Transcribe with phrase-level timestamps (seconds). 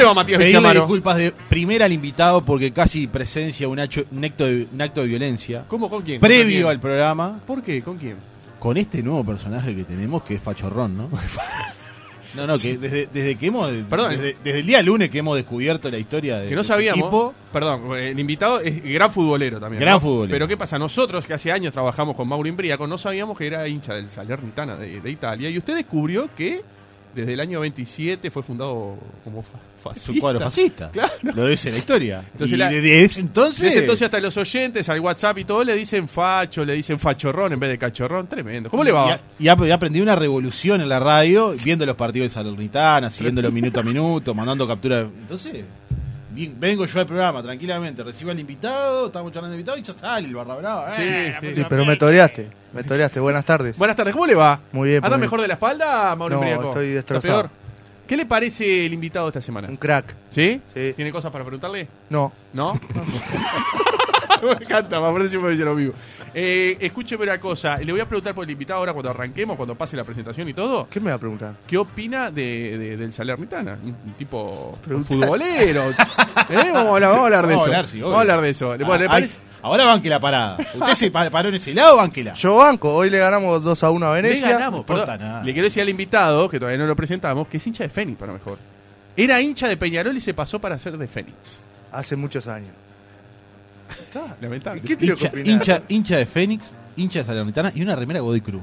[0.00, 0.80] le va Matías Pedirle Villamaro?
[0.80, 5.00] disculpas de primera al invitado porque casi presencia un, hecho- un acto, de, un acto
[5.02, 5.64] de violencia.
[5.68, 5.88] ¿Cómo?
[5.88, 6.20] ¿Con quién?
[6.20, 6.66] ¿Con Previo quién?
[6.70, 7.82] al programa, ¿Por qué?
[7.82, 8.16] ¿Con quién?
[8.58, 11.08] con este nuevo personaje que tenemos que es Fachorrón, ¿no?
[12.32, 13.68] No, no, que desde, desde que hemos.
[13.90, 14.10] Perdón.
[14.12, 16.48] Desde, desde el día lunes que hemos descubierto la historia de.
[16.48, 17.00] Que no de su sabíamos.
[17.00, 19.80] equipo, Perdón, el invitado es gran futbolero también.
[19.80, 20.00] Gran ¿no?
[20.00, 20.30] futbolero.
[20.32, 20.78] Pero ¿qué pasa?
[20.78, 24.76] Nosotros, que hace años trabajamos con Mauro Imbriaco, no sabíamos que era hincha del Salernitana
[24.76, 25.50] de, de Italia.
[25.50, 26.62] Y usted descubrió que
[27.16, 30.12] desde el año 27 fue fundado como fa- fascista.
[30.12, 30.90] un cuadro fascista.
[30.92, 31.12] Claro.
[31.22, 32.24] Lo dice la historia.
[32.32, 33.62] Entonces y la- desde ese entonces.
[33.64, 37.52] Desde entonces hasta los oyentes, al WhatsApp y todo, le dicen facho, le dicen fachorrón
[37.52, 38.26] en vez de cachorrón.
[38.26, 38.70] Tremendo.
[38.70, 39.18] ¿Cómo le va?
[39.38, 43.50] Y, ha- y aprendí una revolución en la radio, viendo los partidos de Salernitana, siguiéndolo
[43.50, 45.00] minuto a minuto, mandando captura.
[45.00, 45.64] Entonces,
[46.30, 49.92] bien- vengo yo al programa tranquilamente, recibo al invitado, estamos charlando del invitado y ya
[49.92, 50.90] sale el barra brava.
[50.96, 52.50] Sí, Eh, sí, Sí, próxima pero me toreaste.
[52.72, 53.18] Me toreaste.
[53.18, 53.76] Buenas tardes.
[53.76, 54.60] Buenas tardes, ¿cómo le va?
[54.70, 55.04] Muy bien.
[55.04, 56.68] ¿Anda mejor de la espalda, Mauro No, Imbriaco?
[56.68, 57.50] estoy ¿Está destrozado.
[58.10, 59.68] ¿Qué le parece el invitado esta semana?
[59.68, 60.16] Un crack.
[60.30, 60.60] ¿Sí?
[60.74, 60.94] Sí.
[60.96, 61.86] ¿Tiene cosas para preguntarle?
[62.08, 62.32] No.
[62.52, 62.72] ¿No?
[64.42, 65.92] me encanta, me parece siempre dice lo mismo.
[66.34, 69.76] Eh, escúcheme una cosa, le voy a preguntar por el invitado ahora cuando arranquemos, cuando
[69.76, 70.88] pase la presentación y todo.
[70.90, 71.54] ¿Qué me va a preguntar?
[71.68, 73.78] ¿Qué opina de, de- del Salernitana?
[73.80, 75.16] Un, un tipo Preguntar.
[75.16, 75.90] futbolero.
[76.50, 76.70] ¿Eh?
[76.72, 77.60] Vamos, a hablar, vamos a hablar de Vamos eso.
[77.60, 78.04] a hablar, sí, obvio.
[78.06, 78.76] vamos a hablar de eso.
[78.76, 79.38] ¿Le- ¿le ay, parece?
[79.62, 80.58] Ahora banque la parada.
[80.74, 82.32] ¿Usted se pa- paró en ese lado o banquela?
[82.34, 82.94] Yo banco.
[82.94, 84.50] Hoy le ganamos 2 a 1 a Le Venecia.
[84.50, 85.26] ganamos, no importa perdón.
[85.28, 85.44] nada.
[85.44, 88.18] Le quiero decir al invitado, que todavía no lo presentamos, que es hincha de Fénix,
[88.18, 88.58] para mejor.
[89.16, 91.34] Era hincha de Peñarol y se pasó para ser de Fénix.
[91.92, 92.70] Hace muchos años.
[94.40, 94.80] Lamentable.
[94.82, 96.64] ¿Qué Hincha, hincha, hincha de Fénix,
[96.96, 98.62] hincha de Salernitana y una remera Godoy Cruz.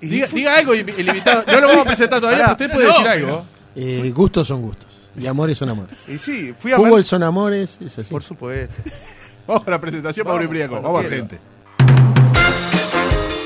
[0.00, 1.44] Diga, algo, el invitado.
[1.46, 3.46] No lo vamos a presentar todavía, pero usted puede No, decir algo.
[3.74, 4.86] Eh, gustos son gustos.
[5.18, 5.96] Y amores son amores.
[6.08, 8.10] Y sí, fui a Fútbol son amores, es así.
[8.10, 8.74] Por supuesto.
[9.48, 10.82] Vamos a la presentación, Mauro Imbriaco.
[10.82, 11.24] Vamos hacer.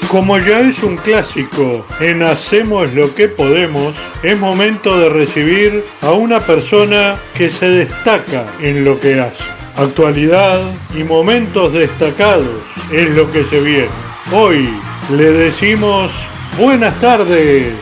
[0.09, 6.11] Como ya es un clásico en Hacemos lo que podemos, es momento de recibir a
[6.11, 9.45] una persona que se destaca en lo que hace.
[9.77, 10.61] Actualidad
[10.99, 12.61] y momentos destacados
[12.91, 13.89] es lo que se viene.
[14.33, 14.69] Hoy
[15.09, 16.11] le decimos
[16.59, 17.73] buenas tardes.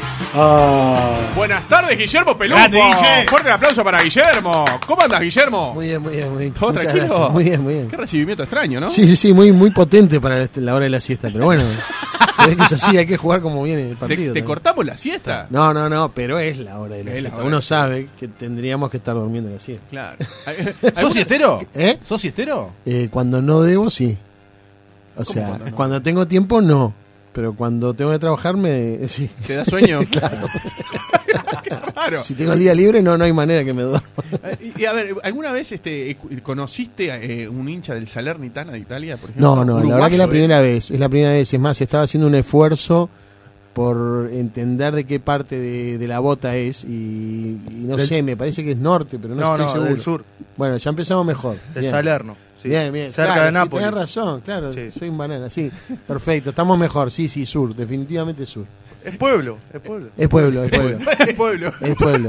[1.35, 2.59] Buenas tardes, Guillermo Pelufo.
[2.59, 3.27] Grande.
[3.29, 4.65] Fuerte el aplauso para Guillermo.
[4.87, 5.75] ¿Cómo andas, Guillermo?
[5.75, 6.53] Muy bien, muy bien, muy bien.
[6.53, 7.07] ¿Todo Muchas tranquilo?
[7.15, 7.33] gracias.
[7.33, 7.89] Muy bien, muy bien.
[7.89, 8.89] Qué recibimiento extraño, ¿no?
[8.89, 11.29] Sí, sí, sí, muy, muy potente para este- la hora de la siesta.
[11.33, 11.65] Pero bueno,
[12.37, 14.33] se ve que es así, hay que jugar como viene el ¿Te, partido.
[14.35, 15.49] te cortamos la siesta?
[15.51, 17.45] No, no, no, pero es la hora de la Es la siesta.
[17.47, 19.85] Uno de sabe que tendríamos que estar durmiendo la siesta.
[19.91, 20.17] Claro.
[21.01, 21.61] ¿Sos siestero?
[21.75, 21.99] ¿Eh?
[22.05, 22.71] ¿Sos siestero?
[22.87, 24.17] Eh, cuando no debo, sí.
[25.17, 25.75] O ¿Cómo sea, cuando no?
[25.77, 26.95] cuando tengo tiempo, no.
[27.33, 29.31] Pero cuando tengo que trabajar, me, sí.
[29.47, 30.01] ¿Te da sueño?
[30.11, 30.47] claro.
[31.95, 32.23] Claro.
[32.23, 34.03] Si tengo el día libre, no, no hay manera que me duerma.
[34.43, 38.73] Eh, Y, y a ver, ¿alguna vez este, conociste a eh, un hincha del Salernitana
[38.73, 39.55] de Italia, por ejemplo?
[39.57, 40.29] No, no, la verdad que es la eh.
[40.29, 41.53] primera vez, es la primera vez.
[41.53, 43.11] Es más, estaba haciendo un esfuerzo
[43.75, 48.23] por entender de qué parte de, de la bota es y, y no Del- sé,
[48.23, 49.91] me parece que es norte, pero no, No, estoy no, seguro.
[49.91, 50.25] del sur.
[50.57, 51.59] Bueno, ya empezamos mejor.
[51.75, 51.93] De Bien.
[51.93, 52.37] Salerno.
[52.61, 52.69] Sí.
[52.69, 53.13] Bien, bien.
[53.13, 53.87] Cerca Claro, de sí, Nápoles.
[53.87, 54.91] tenés razón, claro, Sí.
[54.91, 55.71] soy un banana, sí.
[56.07, 58.67] Perfecto, estamos mejor, sí, sí, sur, definitivamente sur.
[59.03, 60.11] Es pueblo, es pueblo.
[60.15, 60.71] Es pueblo, es
[61.35, 61.73] pueblo.
[61.81, 62.29] Es pueblo.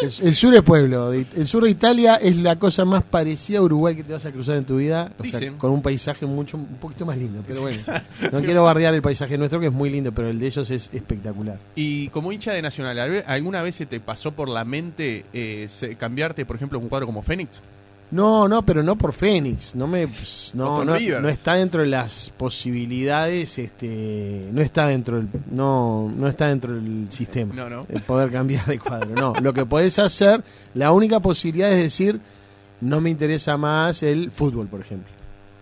[0.00, 1.12] El, el sur es pueblo.
[1.12, 4.32] El sur de Italia es la cosa más parecida a Uruguay que te vas a
[4.32, 5.12] cruzar en tu vida.
[5.18, 7.44] O sea, con un paisaje mucho, un poquito más lindo.
[7.46, 7.76] Pero bueno,
[8.32, 10.88] no quiero bardear el paisaje nuestro que es muy lindo, pero el de ellos es
[10.94, 11.58] espectacular.
[11.74, 15.68] Y como hincha de Nacional, ¿al- ¿alguna vez se te pasó por la mente eh,
[15.98, 17.60] cambiarte, por ejemplo, un cuadro como Fénix?
[18.10, 19.74] No, no, pero no por Fénix.
[19.74, 20.82] No me, pues, no,
[21.28, 23.58] está dentro de las posibilidades.
[23.58, 27.54] Este, no está dentro del, no, no está dentro del sistema.
[27.54, 27.86] No, no.
[27.88, 29.14] el poder cambiar de cuadro.
[29.14, 30.42] No, lo que podés hacer,
[30.74, 32.20] la única posibilidad es decir,
[32.80, 35.12] no me interesa más el fútbol, por ejemplo.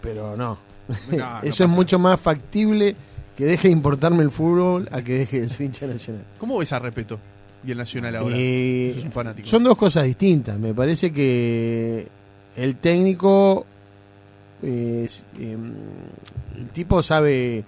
[0.01, 0.59] Pero no.
[1.43, 2.95] Eso es mucho más factible
[3.37, 6.25] que deje de importarme el fútbol a que deje de ser hincha nacional.
[6.39, 7.19] ¿Cómo ves a Repeto
[7.65, 8.37] y el Nacional ahora?
[8.39, 9.49] Eh, un fanático.
[9.49, 10.59] son dos cosas distintas.
[10.59, 12.07] Me parece que
[12.57, 13.67] el técnico,
[14.63, 15.09] eh,
[15.39, 15.57] eh,
[16.59, 17.65] el tipo sabe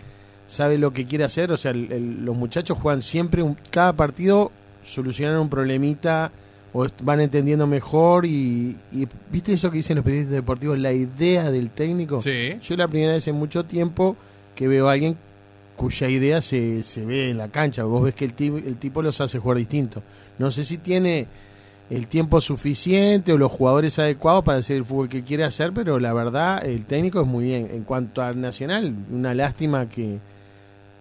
[0.46, 1.52] sabe lo que quiere hacer.
[1.52, 4.50] O sea, el- el- los muchachos juegan siempre, un- cada partido
[4.82, 6.32] solucionan un problemita
[6.73, 8.25] o van entendiendo mejor.
[8.25, 12.19] Y, y viste eso que dicen los periodistas deportivos, la idea del técnico.
[12.20, 12.55] Sí.
[12.62, 14.17] Yo la primera vez en mucho tiempo
[14.55, 15.17] que veo a alguien
[15.76, 17.84] cuya idea se, se ve en la cancha.
[17.84, 18.32] Vos ves que el,
[18.67, 20.02] el tipo los hace jugar distinto.
[20.38, 21.26] No sé si tiene
[21.90, 25.99] el tiempo suficiente o los jugadores adecuados para hacer el fútbol que quiere hacer, pero
[25.99, 27.69] la verdad el técnico es muy bien.
[27.73, 30.19] En cuanto al Nacional, una lástima que,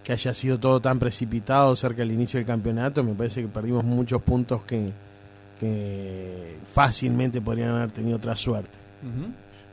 [0.02, 3.02] que haya sido todo tan precipitado cerca del inicio del campeonato.
[3.02, 4.90] Me parece que perdimos muchos puntos que,
[5.60, 8.78] que fácilmente podrían haber tenido otra suerte.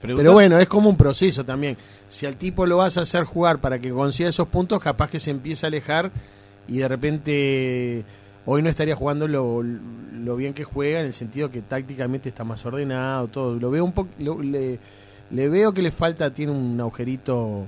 [0.02, 1.78] Pero bueno, es como un proceso también.
[2.10, 5.20] Si al tipo lo vas a hacer jugar para que consiga esos puntos, capaz que
[5.20, 6.12] se empieza a alejar
[6.68, 8.06] y de repente
[8.46, 12.66] hoy no estaría jugando lo, bien que juega en el sentido que tácticamente está más
[12.66, 13.56] ordenado, todo.
[13.60, 14.80] Lo veo un poco, le,
[15.32, 17.66] le veo que le falta, tiene un agujerito,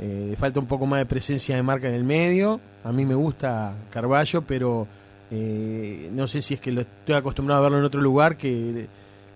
[0.00, 2.60] eh, le falta un poco más de presencia de marca en el medio.
[2.84, 4.86] A mí me gusta Carballo, pero
[5.30, 8.88] eh, no sé si es que lo estoy acostumbrado a verlo en otro lugar que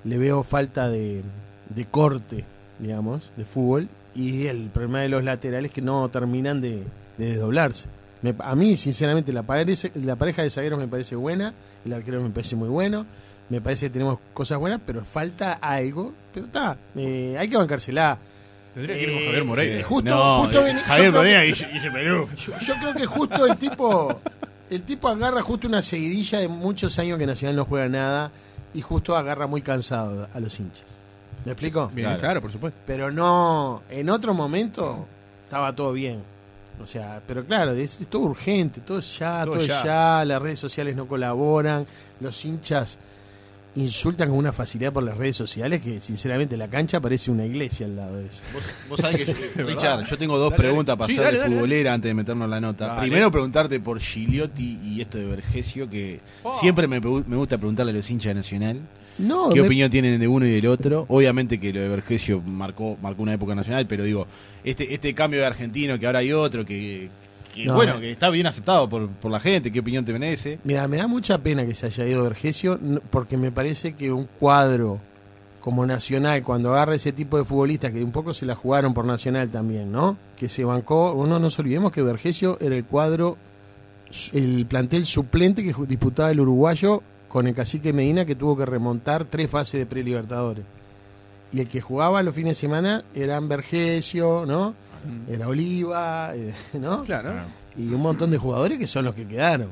[0.05, 1.23] le, veo falta de,
[1.69, 2.45] de corte,
[2.79, 3.89] digamos, de fútbol.
[4.15, 6.85] Y el problema de los laterales que no terminan de,
[7.19, 7.89] de desdoblarse.
[8.23, 11.53] Me- a mí, sinceramente, la, pareja- la pareja de zagueros me parece buena,
[11.85, 13.05] el arquero me parece muy bueno,
[13.49, 16.13] me parece que tenemos cosas buenas, pero falta algo.
[16.33, 18.19] Pero está, eh, hay que bancársela.
[18.75, 19.77] Tendría que ir con Eh, Javier Moreira.
[19.79, 19.83] sí.
[19.83, 22.29] Justo- no, justo eh, Javier creo Moreira que- y Perú.
[22.37, 24.21] Yo, yo creo que justo el tipo
[24.71, 28.31] el tipo agarra justo una seguidilla de muchos años que Nacional no juega nada
[28.73, 30.85] y justo agarra muy cansado a los hinchas.
[31.45, 31.91] ¿Me explico?
[31.93, 32.21] Bien, Claro.
[32.21, 32.41] claro.
[32.41, 32.79] por supuesto.
[32.87, 35.07] Pero no, en otro momento
[35.45, 36.23] estaba todo bien.
[36.81, 39.85] O sea, pero claro, es, es todo urgente, todo es ya, Todo todo, es ya.
[39.85, 41.87] ya, las redes sociales no colaboran,
[42.21, 42.99] los hinchas
[43.75, 47.87] insultan con una facilidad por las redes sociales que sinceramente la cancha parece una iglesia
[47.87, 48.43] al lado de eso.
[48.53, 49.27] Vos, vos sabés que
[49.57, 50.99] yo, Richard, yo tengo dos Dale, preguntas dale.
[50.99, 52.87] para Sí, hacer dale, de dale, futbolera antes de meternos en la nota.
[52.89, 53.01] Dale.
[53.01, 56.53] Primero preguntarte por Gigliotti y esto de Vergesio, que Oh.
[56.61, 58.81] siempre me, me gusta preguntarle a los hinchas de Nacional
[59.19, 61.05] No, qué me- opinión tienen de uno y del otro.
[61.09, 64.27] Obviamente que lo de Vergesio marcó, marcó una época nacional, pero digo,
[64.65, 67.09] este, este cambio de argentino que ahora hay otro, que,
[67.55, 70.59] que, No, bueno, que está bien aceptado por, por la gente, ¿qué opinión te merece?
[70.65, 72.81] Mira, me da mucha pena que se haya ido Vergesio
[73.11, 74.99] porque me parece que un cuadro
[75.61, 79.05] como Nacional, cuando agarra ese tipo de futbolistas que un poco se la jugaron por
[79.05, 80.17] Nacional también, ¿no?
[80.37, 83.37] Que se bancó, no nos olvidemos que Vergesio era el cuadro,
[84.33, 87.03] el plantel suplente que disputaba el uruguayo
[87.33, 90.67] con el cacique Medina que tuvo que remontar tres fases de pre-libertadores.
[91.51, 94.75] Y el que jugaba los fines de semana eran Vergesio, ¿no?
[95.27, 97.03] Era Oliva, eh, ¿no?
[97.05, 97.33] Claro.
[97.75, 99.71] y un montón de jugadores que son los que quedaron.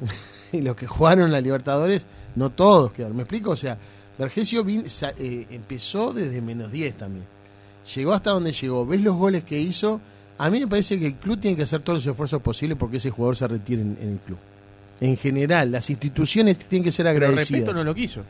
[0.52, 2.04] y los que jugaron la Libertadores,
[2.34, 3.16] no todos quedaron.
[3.16, 3.52] ¿Me explico?
[3.52, 3.78] O sea,
[4.18, 7.24] Vergesio eh, empezó desde menos 10 también.
[7.94, 8.84] Llegó hasta donde llegó.
[8.84, 10.00] ¿Ves los goles que hizo?
[10.38, 12.96] A mí me parece que el club tiene que hacer todos los esfuerzos posibles porque
[12.96, 14.38] ese jugador se retire en, en el club.
[15.00, 17.60] En general, las instituciones tienen que ser Pero agradecidas.
[17.60, 18.22] respeto no lo quiso.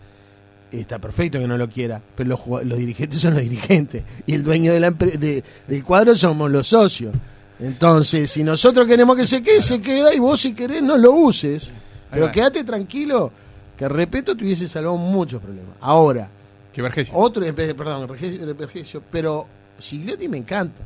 [0.72, 4.42] Está perfecto que no lo quiera, pero los, los dirigentes son los dirigentes y el
[4.42, 7.14] dueño de la de- del cuadro somos los socios.
[7.60, 11.12] Entonces, si nosotros queremos que se quede, se queda y vos si querés no lo
[11.12, 11.72] uses.
[12.10, 13.30] Pero quédate tranquilo,
[13.76, 15.76] que respeto te hubiese salvado muchos problemas.
[15.80, 16.28] Ahora,
[16.72, 17.14] Que Vergesio.
[17.16, 19.46] otro, eh, perdón, Vergesio- Vergesio, pero
[19.78, 20.82] Gigliotti me encanta,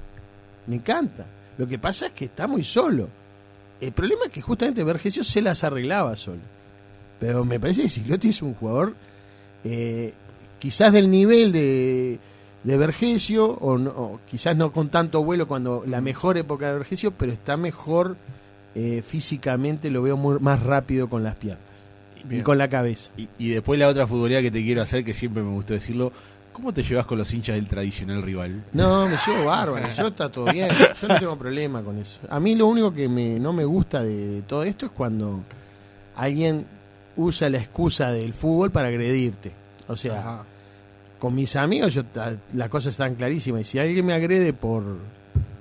[0.66, 1.24] me encanta.
[1.58, 3.08] Lo que pasa es que está muy solo.
[3.80, 6.40] El problema es que justamente Vergesio se las arreglaba solo.
[7.18, 8.94] Pero me parece que Gigliotti es un jugador
[9.64, 10.12] eh,
[10.58, 12.18] quizás del nivel de,
[12.64, 16.74] de Vergesio, o, no- o quizás no con tanto vuelo cuando la mejor época de
[16.74, 18.16] Vergesio, pero está mejor
[18.74, 21.64] eh, físicamente, lo veo muy- más rápido con las piernas
[22.30, 23.10] y con la cabeza.
[23.16, 26.12] Y, y después la otra futbolera que te quiero hacer, que siempre me gustó decirlo,
[26.60, 28.64] ¿cómo te llevas con los hinchas del tradicional rival?
[28.74, 30.68] No, me llevo bárbaro, yo está todo bien,
[31.00, 32.20] yo no tengo problema con eso.
[32.28, 35.42] A mí lo único que me, no me gusta de, de todo esto es cuando
[36.16, 36.66] alguien
[37.16, 39.52] usa la excusa del fútbol para agredirte.
[39.88, 40.44] O sea, Ajá.
[41.18, 42.02] con mis amigos yo
[42.54, 44.84] las cosas están clarísimas y si alguien me agrede por,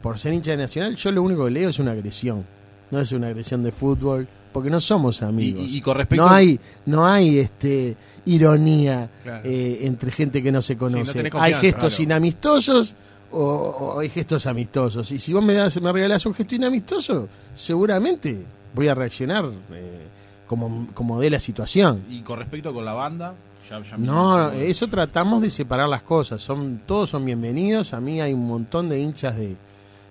[0.02, 2.46] por ser hincha de Nacional, yo lo único que leo es una agresión.
[2.92, 5.64] No es una agresión de fútbol, porque no somos amigos.
[5.64, 7.96] Y, y con respecto no hay, no hay este
[8.34, 9.42] ironía Claro.
[9.46, 11.30] eh, entre gente que no se conoce.
[11.34, 12.04] hay gestos claro.
[12.04, 12.96] inamistosos
[13.32, 15.12] o, o hay gestos amistosos.
[15.12, 18.44] Y si vos me das, me regalás un gesto inamistoso, seguramente
[18.74, 20.08] voy a reaccionar eh,
[20.48, 22.04] como, como de la situación.
[22.10, 23.36] y con respecto con la banda,
[23.70, 26.42] ya, ya me- No, eso tratamos de separar las cosas.
[26.42, 27.94] Son todos son bienvenidos.
[27.94, 29.56] A mí hay un montón de hinchas de,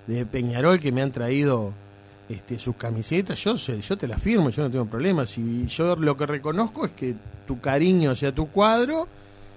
[0.07, 1.73] de Peñarol que me han traído
[2.29, 3.43] este, sus camisetas.
[3.43, 5.27] Yo yo te las firmo, yo no tengo problema.
[5.27, 7.15] Si yo lo que reconozco es que
[7.47, 9.09] tu cariño hacia tu cuadro,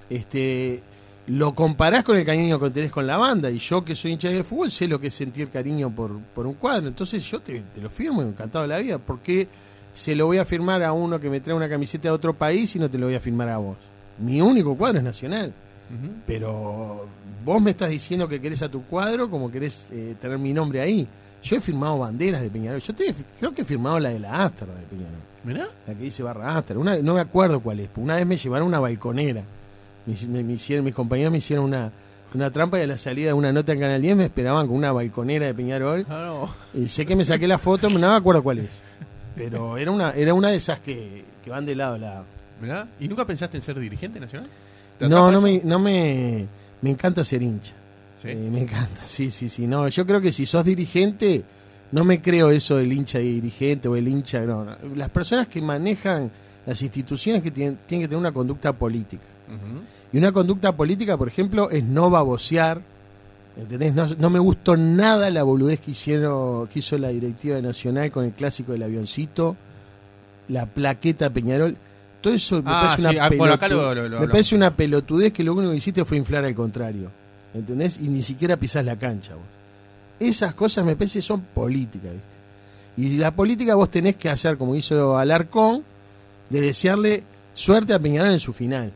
[0.10, 0.82] este,
[1.28, 3.50] lo comparás con el cariño que tenés con la banda.
[3.50, 6.48] Y yo que soy hincha de fútbol sé lo que es sentir cariño por, por
[6.48, 6.88] un cuadro.
[6.88, 8.98] Entonces yo te, te lo firmo encantado de la vida.
[8.98, 9.48] porque
[9.94, 12.76] se lo voy a firmar a uno que me trae una camiseta de otro país
[12.76, 13.78] y no te lo voy a firmar a vos?
[14.20, 15.54] Mi único cuadro es nacional.
[16.26, 17.06] Pero
[17.44, 20.80] vos me estás diciendo que querés a tu cuadro como querés eh, tener mi nombre
[20.80, 21.06] ahí.
[21.44, 22.80] Yo he firmado banderas de Peñarol.
[22.82, 25.20] Yo te- creo que he firmado la de la Astra de Peñarol.
[25.44, 25.68] Mirá.
[25.88, 26.78] La que dice barra Astra.
[26.78, 27.90] Una, no me acuerdo cuál es.
[27.96, 29.44] Una vez me llevaron una balconera.
[30.06, 31.92] Me, hici- me hicieron, mis compañeros me hicieron una,
[32.34, 34.76] una trampa y a la salida de una nota en Canal 10 me esperaban con
[34.76, 36.06] una balconera de Peñarol.
[36.10, 36.24] Ah,
[36.74, 36.80] no.
[36.80, 38.84] Y sé que me saqué la foto, no me acuerdo cuál es.
[39.36, 42.26] Pero era una, era una de esas que, que van de lado a lado.
[42.62, 42.88] Mirá.
[43.00, 44.48] ¿Y nunca pensaste en ser dirigente nacional?
[45.00, 45.42] ¿Te No, no eso?
[45.42, 46.46] me, no me,
[46.82, 47.74] me encanta ser hincha.
[48.22, 48.30] Sí.
[48.30, 49.68] Eh, me encanta, sí, sí, sí.
[49.68, 51.44] No, yo creo que si sos dirigente,
[51.94, 54.40] No me creo eso del hincha dirigente o el hincha.
[54.46, 54.78] No, no.
[54.96, 56.32] Las personas que manejan
[56.66, 59.24] las instituciones que tienen, tienen que tener una conducta política.
[60.14, 62.82] Y una conducta política, por ejemplo, es no babosear.
[63.58, 63.94] ¿Entendés?
[63.94, 68.10] No, no me gustó nada la boludez que hicieron, que hizo la directiva de Nacional
[68.10, 69.58] con el clásico del avioncito,
[70.48, 71.76] la plaqueta Peñarol.
[72.22, 74.28] Todo eso me Ah, parece sí, una ah, bueno, acá pelotu- lo- lo- lo me
[74.30, 77.12] parece una pelotudez que lo único que hiciste fue inflar al contrario.
[77.54, 77.98] ¿Entendés?
[78.00, 79.44] Y ni siquiera pisás la cancha vos.
[80.20, 82.32] Esas cosas me parece son políticas, ¿viste?
[82.98, 85.84] Y la política vos tenés que hacer, como hizo Alarcón,
[86.50, 88.92] de desearle suerte a Peñarol en su final.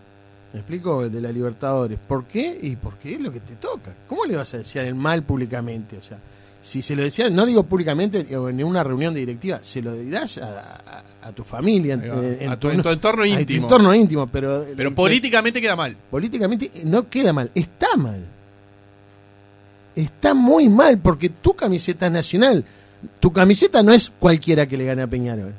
[0.53, 1.09] ¿Me explico?
[1.09, 1.99] De la Libertadores.
[2.07, 2.57] ¿Por qué?
[2.61, 3.93] Y porque es lo que te toca.
[4.07, 5.97] ¿Cómo le vas a desear el mal públicamente?
[5.97, 6.17] O sea,
[6.61, 9.93] si se lo decías, no digo públicamente o en una reunión de directiva, se lo
[9.93, 12.03] dirás a, a- a tu familia, va.
[12.25, 13.63] en, A tu- en tu entorno a tu íntimo.
[13.63, 15.97] entorno íntimo, pero, Pero eh, políticamente queda mal.
[16.11, 18.25] políticamente no queda mal, está mal.
[19.95, 22.65] Está muy mal porque tu camiseta es nacional.
[23.19, 25.53] Tu camiseta no es cualquiera que le gane a Peñarol.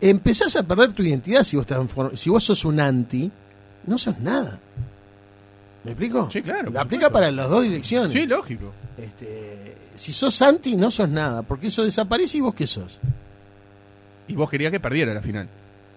[0.00, 1.66] Empezás a perder tu identidad si vos,
[2.14, 3.30] si vos sos un anti,
[3.86, 4.58] no sos nada.
[5.84, 6.28] ¿Me explico?
[6.30, 7.12] Sí, claro, por Aplica supuesto.
[7.12, 8.12] para las dos direcciones.
[8.12, 8.72] Sí, lógico.
[8.98, 12.98] Este, si sos anti, no sos nada, porque eso desaparece y vos qué sos.
[14.28, 15.48] Y vos querías que perdiera la final.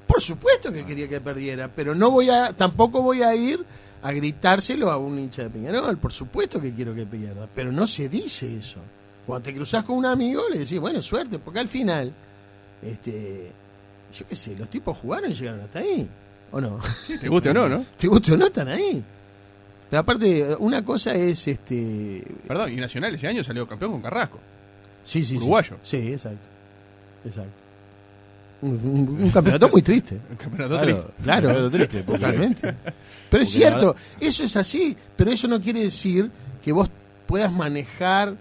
[0.08, 3.64] Por supuesto que quería que perdiera, pero no voy a, tampoco voy a ir
[4.04, 5.98] a gritárselo a un hincha de Peñarol.
[5.98, 8.80] Por supuesto que quiero que pierda, pero no se dice eso.
[9.26, 12.14] Cuando te cruzas con un amigo le decís, bueno, suerte, porque al final,
[12.82, 13.52] este,
[14.14, 16.08] yo qué sé, los tipos jugaron y llegaron hasta ahí,
[16.52, 16.78] ¿o no?
[17.20, 17.86] Te guste o no, ¿no?
[17.98, 19.04] Te guste o no, están ahí.
[19.90, 24.40] Pero aparte, una cosa es, este, Perdón, y Nacional ese año salió campeón con Carrasco.
[25.04, 25.78] sí, sí, sí, Uruguayo.
[25.82, 26.48] Sí, exacto,
[27.24, 27.63] exacto.
[28.64, 30.18] Un, un- un campeonato muy triste.
[30.32, 31.14] El campeonato Claro, triste.
[31.24, 32.74] Claro, Campeonato triste, porque- totalmente.
[33.30, 36.30] Pero es cierto, eso es así, pero eso no quiere decir
[36.64, 36.88] que vos
[37.26, 38.36] puedas manejar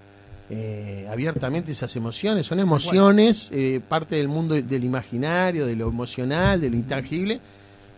[0.51, 2.47] eh, abiertamente esas emociones.
[2.47, 7.41] Son emociones, eh, parte del mundo del imaginario, de lo emocional, de lo intangible.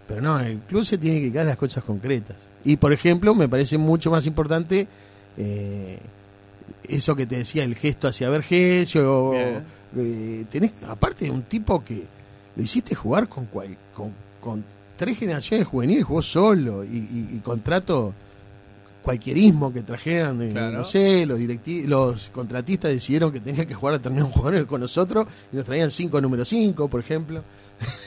[0.06, 2.36] Pero no, el club se tiene que quedar las cosas concretas.
[2.64, 4.86] Y por ejemplo, me parece mucho más importante
[5.36, 5.98] eh,
[6.88, 9.32] eso que te decía, el gesto hacia Vergesio.
[9.96, 12.04] Eh, tenés, aparte de un tipo que
[12.56, 14.64] lo hiciste jugar con, cual- con, con
[14.96, 18.14] tres generaciones juveniles, jugó solo y, y- y contrato
[19.02, 20.78] cualquierismo que trajeran, de, Claro.
[20.78, 21.38] no sé, los
[21.86, 25.90] los contratistas decidieron que tenía que jugar a determinados jugadores con nosotros y nos traían
[25.90, 27.42] cinco número 5, por ejemplo.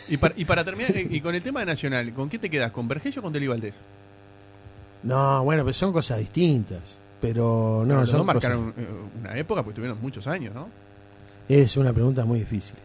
[0.09, 2.49] Y para, y para terminar, eh, y con el tema de Nacional, ¿con qué te
[2.49, 2.71] quedas?
[2.71, 3.75] ¿Con Vergello o con Deli Valdés?
[5.03, 6.81] No, bueno, pues son cosas distintas.
[7.21, 10.53] Pero no, Pero los son dos marcaron cosas- eh, una época porque tuvieron muchos años,
[10.55, 10.67] ¿no?
[11.49, 12.75] Es una pregunta muy difícil.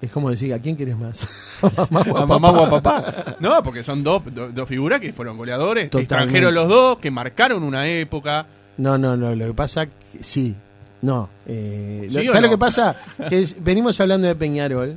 [0.00, 1.56] Es como decir, ¿a quién querés más?
[1.76, 2.60] ¿Mamá o a A mamá papá?
[2.60, 3.36] o a papá.
[3.40, 6.14] No, porque son dos, do- dos figuras que fueron goleadores, Totalmente.
[6.14, 8.46] extranjeros los dos, que marcaron una época.
[8.76, 10.54] No, no, no, lo que pasa, que- sí,
[11.02, 11.28] no.
[11.46, 12.40] Eh, lo- ¿Sí o ¿Sabes no?
[12.42, 12.94] lo que pasa?
[13.28, 14.96] Que es- venimos hablando de Peñarol,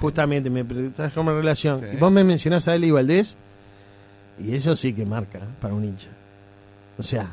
[0.00, 1.86] justamente, me preguntás cómo relación, Sí.
[1.94, 3.36] y vos me mencionás a Eli Valdés,
[4.38, 6.08] y eso sí que marca para un hincha.
[6.98, 7.26] O sea,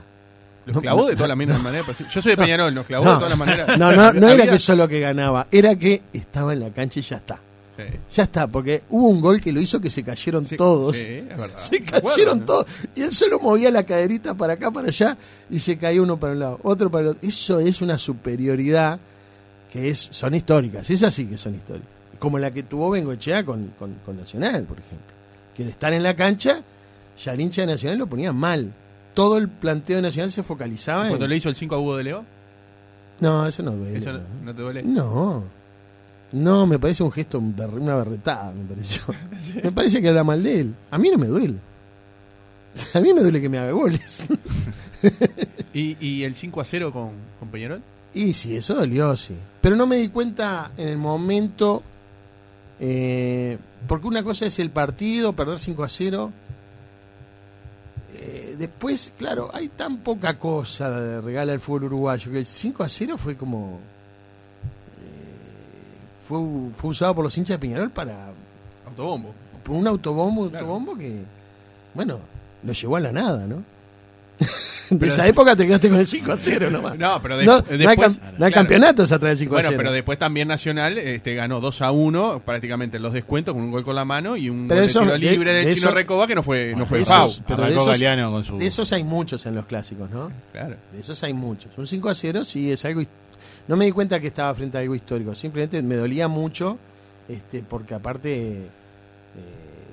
[0.65, 1.61] Los No, clavó de todas las maneras.
[1.61, 1.85] maneras.
[2.13, 3.77] Yo soy de Peñarol, nos clavó de todas las maneras.
[3.77, 7.03] no, no, no era que solo que ganaba, era que estaba en la cancha y
[7.03, 7.39] ya está.
[7.75, 7.83] Sí.
[8.11, 10.95] Ya está, porque hubo un gol que lo hizo que se cayeron Sí, todos.
[10.95, 11.57] sí, es verdad.
[11.57, 12.45] Se acuerdo, cayeron ¿no?
[12.45, 12.65] todos.
[12.95, 15.17] Y él solo movía la caderita para acá, para allá,
[15.49, 17.27] y se caía uno para un lado, otro para el otro.
[17.27, 18.99] Eso es una superioridad
[19.71, 20.87] que es, son históricas.
[20.89, 21.89] Esas sí que son históricas.
[22.19, 25.07] Como la que tuvo Bengochea con, con, con Nacional, por ejemplo.
[25.55, 26.61] Que al estar en la cancha,
[27.17, 28.71] ya el hincha de Nacional lo ponía mal.
[29.13, 31.29] Todo el planteo de Nacional se focalizaba Cuando en.
[31.29, 32.25] le hizo el 5 a Hugo de Leo,
[33.19, 33.97] No, eso no duele.
[33.99, 34.19] ¿eso no.
[34.43, 34.83] no, te duele?
[34.83, 35.43] No.
[36.31, 39.03] No, me parece un gesto, una berretada, me pareció.
[39.63, 40.75] Me parece que era mal de él.
[40.89, 41.57] A mí no me duele.
[42.95, 44.23] A mí me duele que me haga goles.
[45.75, 47.83] ¿Y, y el 5 a 0 con, con Peñarol?
[48.15, 49.35] Y sí, eso dolió, sí.
[49.61, 51.83] Pero no me di cuenta en el momento.
[52.79, 56.31] eh, porque una cosa es el partido, perder 5 a 0.
[58.67, 62.87] Después, claro, hay tan poca cosa de regala el fútbol uruguayo que el 5 a
[62.87, 63.79] 0 fue como.
[65.01, 66.39] eh, fue,
[66.77, 68.29] fue usado por los hinchas de Peñarol para
[68.87, 69.33] Autobombo.
[69.63, 70.65] por un autobombo, un Claro.
[70.67, 71.23] autobombo que,
[71.93, 72.19] bueno,
[72.63, 73.63] lo llevó a la nada, ¿no?
[74.89, 76.97] de esa época te quedaste con el 5 a 0 nomás.
[76.97, 77.87] No, pero de- No, no después.
[77.87, 79.77] hay, cam- no hay campeonatos atrás del 5 a Bueno, 0.
[79.77, 83.71] pero después también Nacional este, ganó 2 a 1, prácticamente en los descuentos, con un
[83.71, 85.91] gol con la mano y un Pero gol eso- de tiro libre del de Chino
[85.91, 87.45] Recoba que no fue, no fue Esos- Pau.
[87.47, 88.57] pero de esos- Galeano con su.
[88.57, 90.31] De esos hay muchos en los clásicos, ¿no?
[90.51, 90.75] Claro.
[90.91, 91.71] De esos hay muchos.
[91.77, 93.01] Un 5 a 0 sí es algo.
[93.67, 95.33] No me di cuenta que estaba frente a algo histórico.
[95.35, 96.77] Simplemente me dolía mucho
[97.29, 98.67] este porque aparte eh,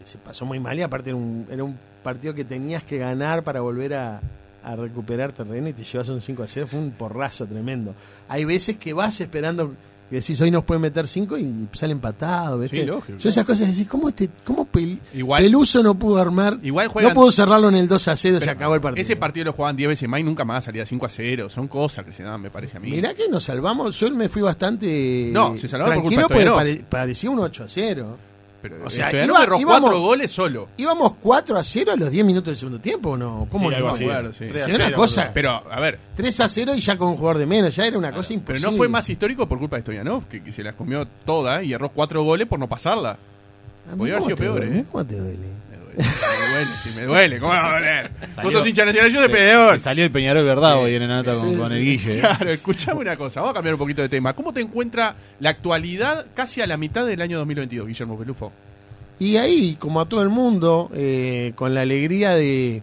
[0.05, 3.43] se pasó muy mal y aparte era un, era un partido que tenías que ganar
[3.45, 4.21] para volver a,
[4.63, 6.67] a recuperar terreno y te llevas un 5 a 0.
[6.69, 7.95] Fue un porrazo tremendo.
[8.29, 9.75] Hay veces que vas esperando
[10.11, 12.59] Que decís, hoy nos pueden meter cinco y sale empatado.
[12.59, 12.81] ¿viste?
[12.81, 13.21] Sí, lógico.
[13.21, 16.59] Son esas cosas, decís, ¿cómo, este, cómo Pel- Igual- Peluso no pudo armar?
[16.65, 19.03] Igual juegan- No pudo cerrarlo en el 2 a 0, se acabó el partido.
[19.03, 21.49] Ese partido lo jugaban 10 veces más y nunca más salía 5 a 0.
[21.49, 22.91] Son cosas que se dan, me parece a mí.
[22.91, 26.45] Mirá que nos salvamos, yo me fui bastante No, se salvaron por tranquilo culpa de
[26.51, 28.19] porque pare- parecía un 8 a 0.
[28.63, 30.69] Pero o sea, Stoyanov iba- erró íbamos- cuatro goles solo.
[30.77, 33.47] ¿Íbamos 4 a 0 a los 10 minutos del segundo tiempo o no?
[33.51, 34.05] ¿Cómo Sí, algo así.
[34.05, 34.47] acuerdo, sí.
[34.51, 37.09] Tres a Sí, una cero, cosa- Pero, a ver, 3 a 0 y ya con
[37.09, 38.71] un jugador de menos, ya era una cosa pero imposible.
[38.71, 41.73] no fue más histórico por culpa de Stoyanov, que, que se las comió toda y
[41.73, 43.13] erró cuatro goles por no pasarla.
[43.13, 44.79] A mí, podía haber ¿cómo sido peor, duele?
[44.81, 44.85] ¿eh?
[44.93, 45.39] ¿Cómo te duele?
[46.01, 47.41] Me duele, me duele, sí, me duele.
[47.41, 48.11] ¿Cómo va a doler?
[48.21, 49.81] Vos Salió- sos hincha nacional, yo de peor.
[49.81, 51.83] Salió el Peñarol verdad hoy en la nota con, Sí, con el.
[51.83, 52.17] Guille.
[52.17, 52.21] ¿eh?
[52.21, 54.33] Claro, escuchame una cosa, vamos a cambiar un poquito de tema.
[54.35, 58.53] ¿Cómo te encuentra la actualidad casi a la mitad del año 2022, Guillermo Pelufo?
[59.19, 62.83] Y ahí, como a todo el mundo, eh, con la alegría de,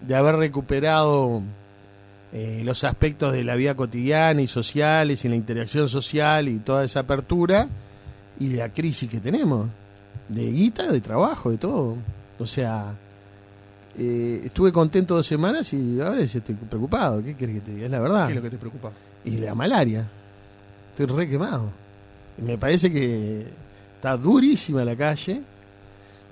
[0.00, 1.42] de haber recuperado
[2.32, 6.84] eh, los aspectos de la vida cotidiana y sociales y la interacción social y toda
[6.84, 7.68] esa apertura
[8.38, 9.68] y la crisis que tenemos
[10.28, 11.96] de guita, de trabajo, de todo.
[12.40, 12.94] O sea,
[13.98, 17.22] eh, estuve contento dos semanas y ahora estoy preocupado.
[17.22, 17.84] ¿Qué querés que te diga?
[17.86, 18.26] Es la verdad.
[18.26, 18.90] ¿Qué es lo que te preocupa?
[19.24, 20.08] y la malaria.
[20.90, 21.70] Estoy re quemado.
[22.38, 23.46] Y Me parece que
[23.96, 25.42] está durísima la calle,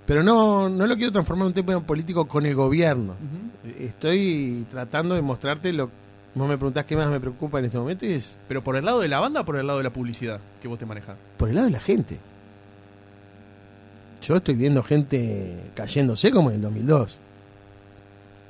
[0.06, 3.14] pero no, no lo quiero transformar en un tema político con el gobierno.
[3.78, 5.90] Estoy tratando de mostrarte lo
[6.34, 8.84] Vos me preguntás qué más me preocupa en este momento y es ¿Pero por el
[8.84, 11.16] lado de la banda o por el lado de la publicidad que vos te manejás?
[11.36, 12.18] por el lado de la gente.
[14.22, 17.18] Yo estoy viendo gente cayéndose como en el 2002.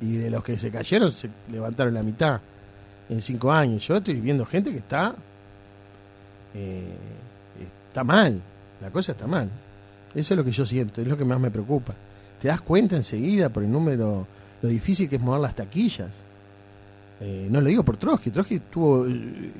[0.00, 2.40] Y de los que se cayeron se levantaron la mitad
[3.08, 3.87] en cinco años.
[3.87, 5.14] Yo estoy viendo gente que está
[6.54, 6.84] eh,
[7.88, 8.40] está mal.
[8.80, 9.50] La cosa está mal.
[10.14, 11.94] Eso es lo que yo siento, es lo que más me preocupa.
[12.40, 14.26] Te das cuenta enseguida por el número,
[14.62, 16.10] lo difícil que es mover las taquillas.
[17.20, 19.52] Eh, no lo digo por Trotsky, Trotsky tuvo, eh,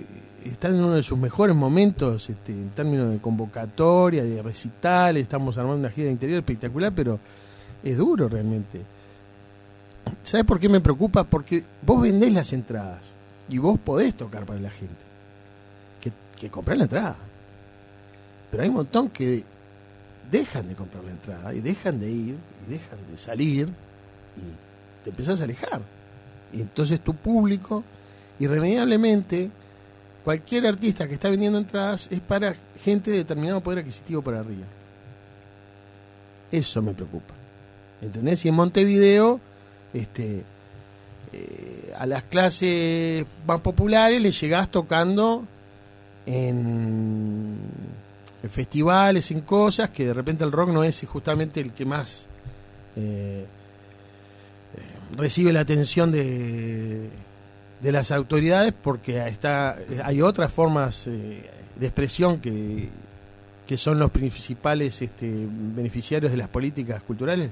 [0.51, 5.57] está en uno de sus mejores momentos este, en términos de convocatoria, de recitales, estamos
[5.59, 7.19] armando una gira de interior espectacular, pero
[7.83, 8.83] es duro realmente.
[10.23, 11.25] ¿Sabes por qué me preocupa?
[11.25, 13.01] Porque vos vendés las entradas
[13.49, 14.97] y vos podés tocar para la gente.
[16.01, 16.13] Que,
[16.49, 17.17] que la entrada.
[18.51, 19.45] Pero hay un montón que
[20.31, 23.69] dejan de comprar la entrada y dejan de ir y dejan de salir
[24.37, 25.81] y te empezás a alejar.
[26.53, 27.85] Y entonces tu público,
[28.39, 29.51] irremediablemente,
[30.25, 34.67] cualquier artista que está vendiendo entradas es para gente de determinado poder adquisitivo para arriba.
[36.51, 37.35] Eso me preocupa.
[38.01, 38.45] ¿Entendés?
[38.45, 39.41] Y en Montevideo,
[39.93, 40.45] este,
[41.33, 45.45] eh, a las clases más populares le llegás tocando
[46.27, 47.57] en,
[48.43, 52.27] en festivales, en cosas, que de repente el rock no es justamente el que más
[52.97, 53.47] eh,
[54.77, 57.11] eh, recibe la atención de,
[57.81, 62.89] de las autoridades porque está, hay otras formas eh, de expresión que,
[63.67, 67.51] que son los principales este, beneficiarios de las políticas culturales,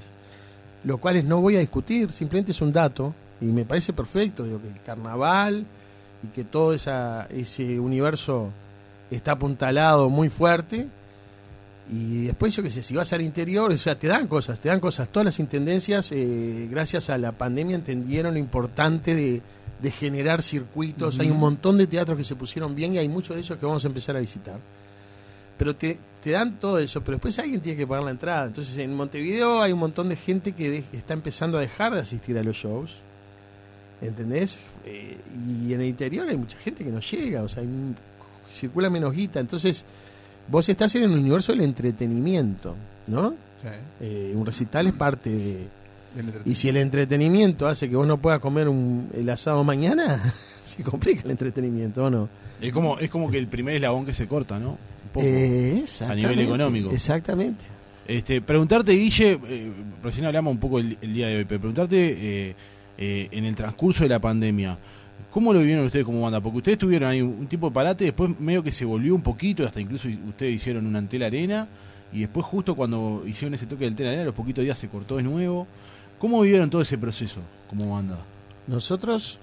[0.83, 4.61] lo cuales no voy a discutir, simplemente es un dato y me parece perfecto, digo
[4.61, 5.65] que el carnaval
[6.23, 8.51] y que todo esa, ese universo
[9.09, 10.87] está apuntalado muy fuerte
[11.89, 14.67] y después yo qué sé, si vas al interior, o sea, te dan cosas, te
[14.67, 15.07] dan cosas.
[15.07, 19.41] Todas las intendencias, eh, gracias a la pandemia, entendieron lo importante de,
[19.81, 21.19] de generar circuitos.
[21.19, 23.65] Hay un montón de teatros que se pusieron bien y hay muchos de ellos que
[23.65, 24.59] vamos a empezar a visitar.
[25.57, 28.45] Pero te, te dan todo eso, pero después alguien tiene que pagar la entrada.
[28.45, 31.99] Entonces en Montevideo hay un montón de gente que de- está empezando a dejar de
[32.01, 32.91] asistir a los shows.
[34.01, 34.59] ¿Entendés?
[34.85, 35.17] Eh,
[35.65, 37.95] y en el interior hay mucha gente que no llega, o sea, hay
[38.51, 39.39] circula menos guita.
[39.39, 39.85] Entonces,
[40.47, 42.75] vos estás en el universo del entretenimiento,
[43.07, 43.33] ¿no?
[43.99, 45.67] Eh, un recital es parte de...
[46.45, 50.33] Y si el entretenimiento hace que vos no puedas comer un, el asado mañana,
[50.65, 52.29] se complica el entretenimiento, ¿o no?
[52.61, 54.71] Es como, es como que el primer eslabón que se corta, ¿no?
[54.71, 55.25] Un poco.
[55.25, 56.91] Eh, a nivel económico.
[56.91, 57.65] Exactamente.
[58.07, 61.97] Este, preguntarte, Guille, eh, recién hablamos un poco el, el día de hoy, pero preguntarte
[61.97, 62.55] eh,
[62.97, 64.77] eh, en el transcurso de la pandemia,
[65.29, 66.41] ¿cómo lo vivieron ustedes como banda?
[66.41, 69.65] Porque ustedes tuvieron ahí un, tipo de parate, después medio que se volvió un poquito,
[69.65, 71.67] hasta incluso ustedes hicieron una Antel Arena,
[72.13, 75.17] y después justo cuando hicieron ese toque del Antel Arena, los poquitos días se cortó
[75.17, 75.67] de nuevo.
[76.19, 78.17] ¿Cómo vivieron todo ese proceso como banda?
[78.67, 79.39] Nosotros,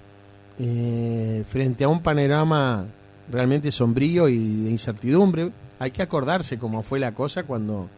[0.59, 2.85] eh, frente a un panorama
[3.31, 7.89] realmente sombrío y de incertidumbre, hay que acordarse cómo fue la cosa cuando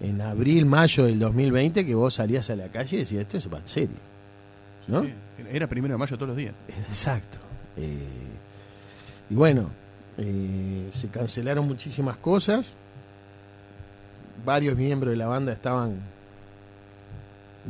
[0.00, 3.46] en abril, mayo del 2020, que vos salías a la calle y decías, esto es
[3.46, 3.96] en serio.
[4.88, 5.02] ¿no?
[5.02, 5.12] Sí,
[5.50, 6.54] era primero de mayo todos los días.
[6.88, 7.38] Exacto.
[7.76, 7.98] Eh,
[9.30, 9.70] y bueno,
[10.18, 12.74] eh, se cancelaron muchísimas cosas.
[14.44, 16.00] Varios miembros de la banda estaban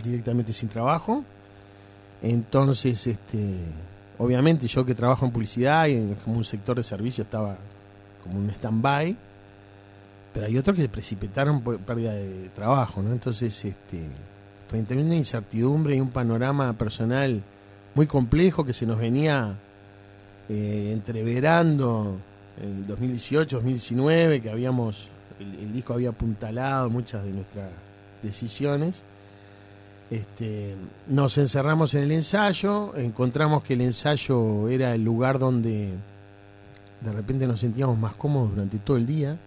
[0.02, 1.24] directamente sin trabajo.
[2.22, 3.56] Entonces, este,
[4.18, 7.56] obviamente yo que trabajo en publicidad y en como un sector de servicio estaba
[8.22, 9.16] como un stand-by,
[10.32, 13.12] pero hay otros que se precipitaron por pérdida de trabajo, ¿no?
[13.12, 14.02] Entonces, este,
[14.68, 17.42] frente a una incertidumbre y un panorama personal
[17.94, 19.58] muy complejo que se nos venía
[20.48, 22.16] eh, entreverando
[22.62, 25.08] en el 2018, 2019, que habíamos,
[25.40, 27.70] el, el disco había apuntalado muchas de nuestras
[28.22, 29.02] decisiones.
[30.12, 30.76] Este,
[31.08, 35.88] nos encerramos en el ensayo, encontramos que el ensayo era el lugar donde
[37.00, 39.38] de repente nos sentíamos más cómodos durante todo el día.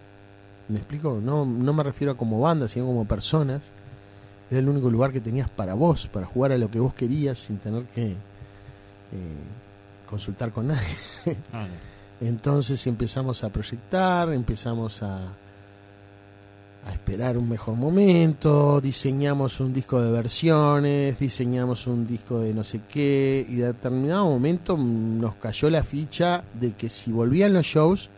[0.68, 1.20] ¿Me explico?
[1.22, 3.62] No, no me refiero a como banda, sino como personas.
[4.50, 7.38] Era el único lugar que tenías para vos, para jugar a lo que vos querías
[7.38, 8.16] sin tener que eh,
[10.10, 10.82] consultar con nadie.
[12.22, 15.28] Entonces empezamos a proyectar, empezamos a,
[16.86, 22.64] a esperar un mejor momento, diseñamos un disco de versiones, diseñamos un disco de no
[22.64, 27.66] sé qué, y de determinado momento nos cayó la ficha de que si volvían los
[27.66, 28.10] shows,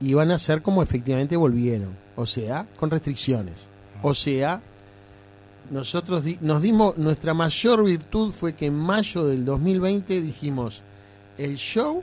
[0.00, 3.68] iban a ser como efectivamente volvieron, o sea, con restricciones,
[4.02, 4.60] o sea,
[5.70, 10.82] nosotros nos dimos, nuestra mayor virtud fue que en mayo del 2020 dijimos,
[11.38, 12.02] el show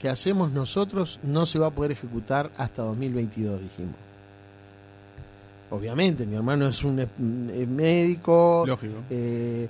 [0.00, 4.05] que hacemos nosotros no se va a poder ejecutar hasta 2022, dijimos.
[5.70, 8.94] Obviamente, mi hermano es un eh, médico, Lógico.
[9.10, 9.68] eh,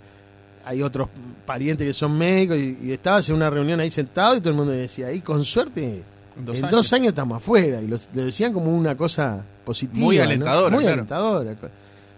[0.64, 1.08] hay otros
[1.46, 4.56] parientes que son médicos y, y estabas en una reunión ahí sentado y todo el
[4.56, 6.02] mundo decía, y con suerte,
[6.36, 6.76] En dos en años.
[6.76, 7.80] dos años estamos afuera.
[7.80, 10.04] Y lo, lo decían como una cosa positiva.
[10.04, 10.22] Muy ¿no?
[10.24, 10.94] alentadora, Muy claro.
[10.94, 11.54] alentadora.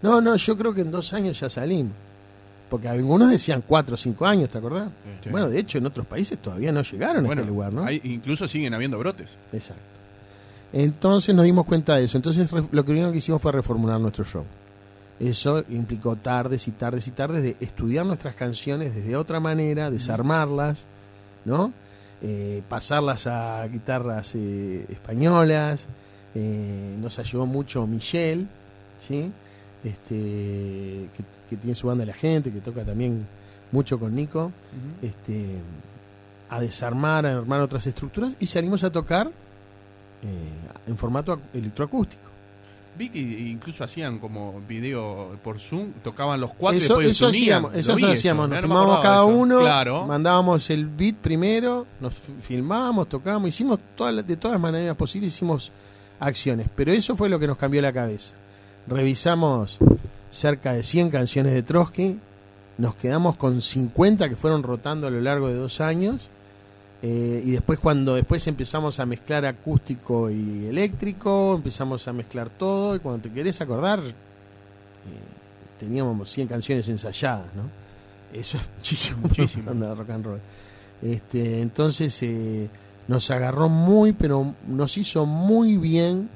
[0.03, 1.93] No, no, yo creo que en dos años ya salimos.
[2.71, 4.89] Porque algunos decían cuatro o cinco años, ¿te acordás?
[5.23, 5.31] Sí.
[5.31, 7.85] Bueno, de hecho, en otros países todavía no llegaron a este lugar, ¿no?
[7.85, 9.37] hay- incluso siguen habiendo brotes.
[9.53, 9.83] Exacto.
[10.73, 12.17] Entonces nos dimos cuenta de eso.
[12.17, 14.45] Entonces lo primero que hicimos fue reformular nuestro show.
[15.19, 20.87] Eso implicó tardes y tardes y tardes de estudiar nuestras canciones desde otra manera, desarmarlas,
[21.45, 21.73] ¿no?
[22.23, 25.87] Eh, pasarlas a guitarras eh, españolas.
[26.35, 28.47] Eh, nos ayudó mucho Michelle,
[28.99, 29.33] ¿sí?
[29.83, 33.27] Este, que, que tiene su banda La Gente, que toca también
[33.73, 34.53] mucho con Nico
[35.03, 35.59] este,
[36.49, 39.31] a desarmar, a armar otras estructuras y salimos a tocar
[40.87, 42.23] en formato ac- electroacústico.
[42.97, 47.29] Vi que incluso hacían como video por Zoom, tocaban los cuatro y Eso, después eso
[47.29, 47.43] unían.
[47.67, 50.05] hacíamos, eso hacíamos, nos filmábamos cada uno, Claro.
[50.07, 55.33] mandábamos el beat primero, nos fi- filmábamos, tocábamos, hicimos todas de todas las maneras posibles,
[55.33, 55.71] hicimos
[56.19, 58.35] acciones, pero eso fue lo que nos cambió la cabeza.
[58.89, 59.79] Revisamos
[60.31, 62.19] cerca de 100 canciones de Trotsky,
[62.79, 66.29] nos quedamos con 50 que fueron rotando a lo largo de dos años.
[67.01, 72.97] Eh, y después cuando después empezamos a mezclar acústico y eléctrico, empezamos a mezclar todo
[72.97, 74.13] y cuando te querés acordar eh,
[75.79, 77.63] teníamos 100 canciones ensayadas, ¿no?
[78.37, 79.65] Eso es muchísimo, Muchísimo.
[79.67, 80.41] banda de rock and roll.
[81.01, 82.69] Este, entonces eh,
[83.07, 86.29] nos agarró muy, pero nos hizo muy bien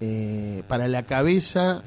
[0.00, 1.82] eh, para la cabeza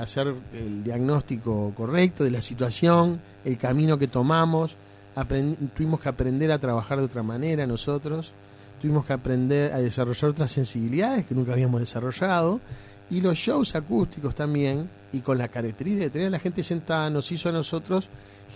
[0.00, 4.76] hacer el diagnóstico correcto de la situación, el camino que tomamos.
[5.24, 8.32] Tuvimos que aprender a trabajar de otra manera nosotros,
[8.80, 12.60] tuvimos que aprender a desarrollar otras sensibilidades que nunca habíamos desarrollado
[13.10, 17.10] y los shows acústicos también y con la característica de tener a la gente sentada
[17.10, 18.08] nos hizo a nosotros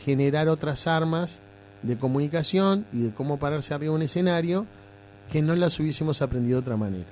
[0.05, 1.41] generar otras armas
[1.83, 4.67] de comunicación y de cómo pararse arriba de un escenario
[5.31, 7.09] que no las hubiésemos aprendido de otra manera.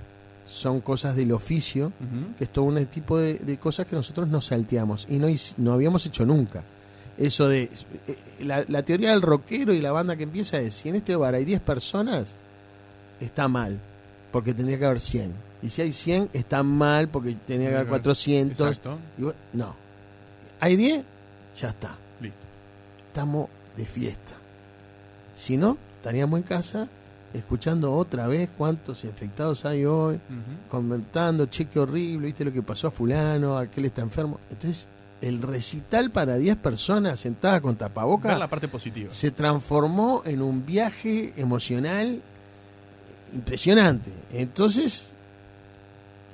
[0.46, 1.92] Son cosas del oficio,
[2.36, 5.72] que es todo un tipo de, de cosas que nosotros nos salteamos y no, no
[5.72, 6.62] habíamos hecho nunca.
[7.20, 7.64] Eso de.
[7.64, 11.14] eh, La, la teoría del rockero y la banda que empieza es: si en este
[11.14, 12.28] bar hay 10 personas,
[13.20, 13.78] está mal,
[14.33, 15.33] porque tendría que haber 100.
[15.62, 18.66] Y si hay 100, está mal, porque tendría que haber 400.
[18.68, 18.98] Exacto.
[19.18, 19.76] Y bueno, no.
[20.59, 21.04] Hay 10,
[21.61, 21.96] ya está.
[22.20, 22.38] Listo.
[23.09, 24.33] Estamos de fiesta.
[25.35, 26.88] Si no, estaríamos en casa
[27.33, 30.20] escuchando otra vez cuántos infectados hay hoy,
[30.70, 34.40] comentando, che, qué horrible, viste lo que pasó a fulano, aquel está enfermo.
[34.50, 34.88] Entonces,
[35.22, 39.11] el recital para 10 personas sentadas con tapabocas la parte positiva.
[39.11, 42.20] se transformó en un viaje emocional
[43.35, 44.11] impresionante.
[44.33, 45.12] Entonces,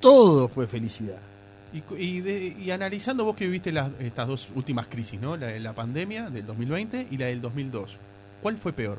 [0.01, 1.19] todo fue felicidad.
[1.73, 5.37] Y, cu- y de- y analizando vos que viviste las, estas dos últimas crisis, ¿no?
[5.37, 7.97] La de la pandemia del 2020 y la del 2002.
[8.41, 8.99] ¿Cuál fue peor?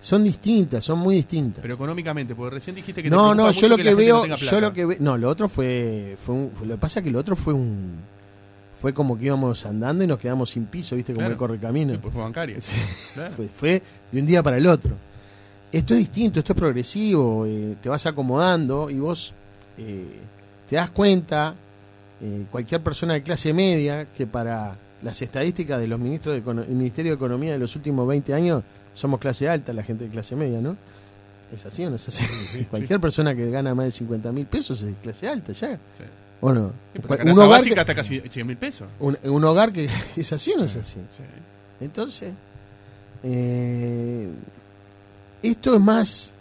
[0.00, 1.62] Son distintas, son muy distintas.
[1.62, 4.22] Pero económicamente, porque recién dijiste que te No, preocupa no, yo lo que no veo,
[4.22, 7.04] tenga yo lo que ve- no, lo otro fue, fue, un- lo que pasa es
[7.04, 7.96] que lo otro fue un,
[8.80, 11.32] fue como que íbamos andando y nos quedamos sin piso, viste, como Claro.
[11.32, 11.92] el correcamino.
[11.92, 12.56] Después fue bancaria.
[12.60, 12.74] Sí.
[13.14, 13.34] Claro.
[13.36, 14.94] Fue, fue de un día para el otro.
[15.70, 19.34] Esto es distinto, esto es progresivo, eh, te vas acomodando y vos
[19.78, 20.06] eh,
[20.68, 21.54] te das cuenta,
[22.20, 27.12] eh, cualquier persona de clase media, que para las estadísticas de los ministros del Ministerio
[27.12, 28.64] de Economía de los últimos 20 años,
[28.94, 30.76] somos clase alta, la gente de clase media, ¿no?
[31.52, 32.64] ¿Es así o no es así?
[32.70, 35.78] Cualquier persona que gana más de 50 mil pesos es clase alta ya.
[36.40, 36.46] Sí.
[36.46, 36.72] ¿O no?
[36.94, 38.88] Sí, porque un, hogar básica que, está casi 100 mil pesos.
[38.98, 40.94] un, un hogar que es así o no es así.
[41.16, 41.24] Sí.
[41.80, 42.32] Entonces,
[43.22, 44.28] eh,
[45.42, 46.32] esto es más,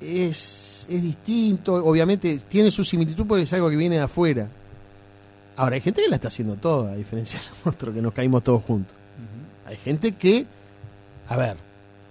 [0.00, 4.48] es, es distinto, obviamente tiene su similitud porque es algo que viene de afuera.
[5.56, 8.42] Ahora, hay gente que la está haciendo toda, a diferencia de nosotros, que nos caímos
[8.42, 8.94] todos juntos.
[9.66, 10.46] Hay gente que,
[11.28, 11.56] a ver,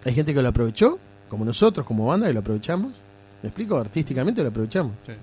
[0.06, 2.94] hay gente que lo aprovechó, como nosotros, como banda, que lo aprovechamos.
[3.42, 3.78] ¿Me explico?
[3.78, 4.94] Artísticamente lo aprovechamos.
[5.06, 5.14] Sí.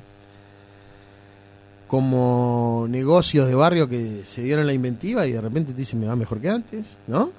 [1.86, 6.06] Como negocios de barrio que se dieron la inventiva y de repente te dicen me
[6.06, 7.30] va mejor que antes, ¿no?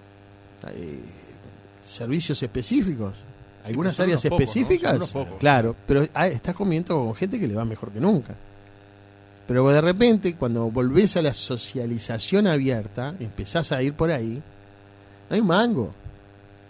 [0.64, 1.02] Hay
[1.84, 3.16] servicios específicos.
[3.66, 8.00] Algunas áreas específicas, claro, pero ah, estás comiendo con gente que le va mejor que
[8.00, 8.36] nunca.
[9.48, 14.42] Pero de repente, cuando volvés a la socialización abierta, empezás a ir por ahí,
[15.30, 15.94] no hay mango.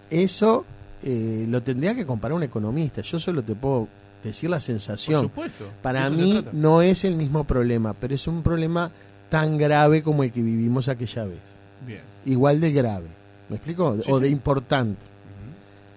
[0.09, 0.65] Eso
[1.03, 3.01] eh, lo tendría que comparar un economista.
[3.01, 3.88] Yo solo te puedo
[4.29, 5.23] decir la Por sensación.
[5.23, 5.65] supuesto.
[5.81, 8.91] Para mí no es el mismo problema, pero es un problema
[9.29, 11.39] tan grave como el que vivimos aquella vez.
[11.85, 12.01] Bien.
[12.25, 13.07] Igual de grave.
[13.49, 13.95] ¿Me explico?
[14.03, 14.33] Sí, o de sí.
[14.33, 15.01] importante.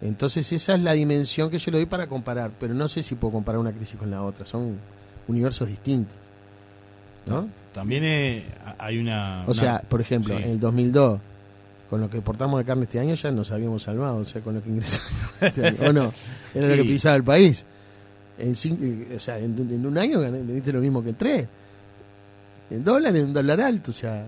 [0.00, 3.14] Entonces esa es la dimensión que yo le doy para comparar, pero no sé si
[3.16, 4.46] puedo comparar una crisis con la otra.
[4.46, 4.76] Son
[5.26, 6.16] universos distintos.
[7.26, 7.48] ¿No?
[7.74, 8.44] También eh,
[8.78, 9.42] hay una.
[9.46, 10.42] O una- sea, por ejemplo, sí.
[10.44, 11.20] en el 2002,
[11.90, 14.54] con lo que portamos de carne este año ya nos habíamos salvado, o sea, con
[14.54, 15.76] lo que ingresamos este año.
[15.88, 16.12] ¿O no?
[16.54, 16.88] Era lo que Sí.
[16.88, 17.66] precisaba el país.
[18.38, 21.48] En, cinco- eh, o sea, en, en un año vendiste lo mismo que en tres.
[22.70, 24.26] En dólar, en un dólar alto, o sea.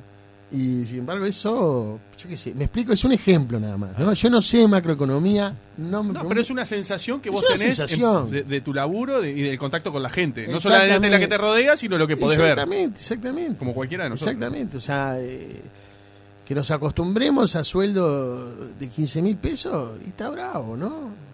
[0.52, 3.96] Y sin embargo, eso, yo qué sé, me explico, es un ejemplo nada más.
[3.96, 4.12] ¿no?
[4.14, 8.30] Yo no sé macroeconomía, no me No, pero es una sensación que vos tenés en-
[8.32, 10.48] de, de tu laburo de- y del contacto con la gente.
[10.48, 12.48] No solamente la que te rodea, sino lo que podés ver.
[12.48, 13.58] Exactamente, exactamente.
[13.60, 14.34] Como cualquiera de nosotros.
[14.34, 15.60] Exactamente, o sea, eh,
[16.44, 21.29] que nos acostumbremos a sueldo de 15 mil pesos y está bravo, ¿no?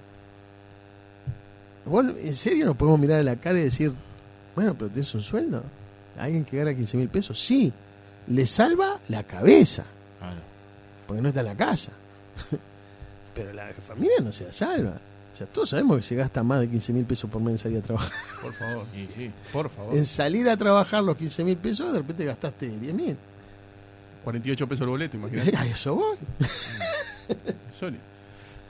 [1.87, 3.93] Bueno, ¿en serio nos podemos mirar a la cara y decir,
[4.55, 5.63] bueno, pero tienes un sueldo?
[6.19, 7.39] ¿Alguien que gana 15 mil pesos?
[7.41, 7.73] Sí,
[8.29, 9.85] le salva la cabeza,
[10.19, 10.41] Claro.
[11.07, 11.93] porque no está en la casa.
[13.35, 14.97] pero la familia no se la salva.
[15.33, 17.59] O sea, todos sabemos que se gasta más de 15 mil pesos por mes en
[17.59, 18.11] salir a trabajar.
[18.43, 18.87] Por favor.
[18.95, 19.31] Sí, sí.
[19.53, 19.95] Por favor.
[19.95, 23.17] En salir a trabajar los 15 mil pesos, de repente gastaste 10 mil.
[24.25, 25.55] 48 pesos el boleto, imagínate.
[25.59, 26.17] A eso voy.
[27.71, 27.99] Soli.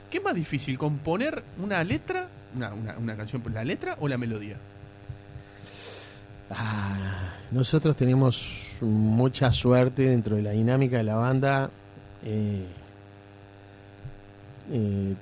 [0.09, 4.17] ¿Qué es más difícil, componer una letra, una, una, una canción, la letra o la
[4.17, 4.57] melodía?
[6.49, 11.69] Ah, nosotros tenemos mucha suerte dentro de la dinámica de la banda.
[12.23, 12.65] eh,
[14.71, 15.15] eh,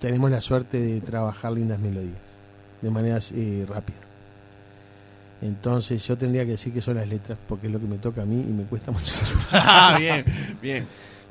[0.00, 2.20] tenemos la suerte de trabajar lindas melodías
[2.80, 3.96] de manera eh, rápida.
[5.42, 8.22] Entonces yo tendría que decir que son las letras porque es lo que me toca
[8.22, 9.12] a mí y me cuesta mucho.
[9.52, 10.24] Ah, bien,
[10.62, 10.86] bien.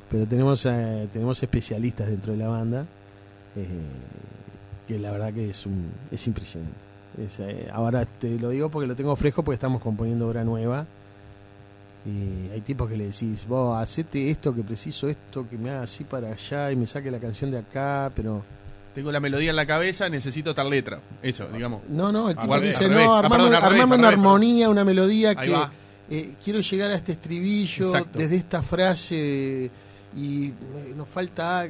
[0.09, 2.85] Pero tenemos eh, tenemos especialistas dentro de la banda
[3.57, 3.67] eh,
[4.87, 6.77] que la verdad que es un es impresionante.
[7.21, 10.85] Es, eh, ahora te lo digo porque lo tengo fresco porque estamos componiendo obra nueva
[12.05, 15.81] y hay tipos que le decís, vos hacete esto que preciso esto que me haga
[15.81, 18.43] así para allá y me saque la canción de acá, pero
[18.95, 20.99] Tengo la melodía en la cabeza, necesito tal letra.
[21.21, 21.81] Eso, digamos.
[21.89, 23.05] no, no, el Ah, tipo al dice, revés.
[23.05, 25.71] no, Ah, armame, perdón, al revés, armame al una armonía, una melodía Ahí que va.
[26.09, 28.19] eh, quiero llegar a este estribillo Exacto.
[28.19, 29.69] desde esta frase
[30.15, 30.53] y eh,
[30.95, 31.67] nos falta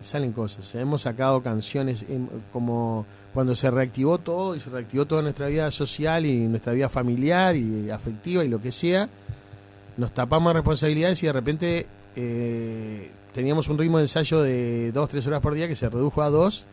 [0.00, 0.74] salen cosas.
[0.74, 2.04] Hemos sacado canciones
[2.52, 6.88] como cuando se reactivó todo y se reactivó toda nuestra vida social y nuestra vida
[6.88, 9.08] familiar y afectiva y lo que sea.
[9.96, 11.86] Nos tapamos responsabilidades y de repente
[12.16, 16.22] eh, teníamos un ritmo de ensayo de dos, tres horas por día que se redujo
[16.22, 16.64] a dos.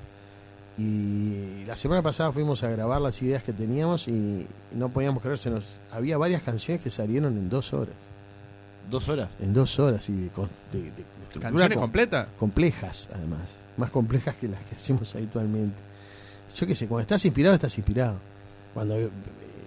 [0.78, 5.66] Y la semana pasada fuimos a grabar las ideas que teníamos y no podíamos creérsenos.
[5.92, 7.96] Había varias canciones que salieron en dos horas.
[8.90, 9.30] Dos horas.
[9.42, 10.30] En dos horas y de,
[10.72, 12.28] de- de estructura ¿Canciones com- completas?
[12.40, 13.42] complejas, además.
[13.78, 15.78] Más complejas que las que hacemos habitualmente.
[16.56, 18.18] Yo qué sé, cuando estás inspirado, estás inspirado.
[18.74, 19.10] Cuando eh,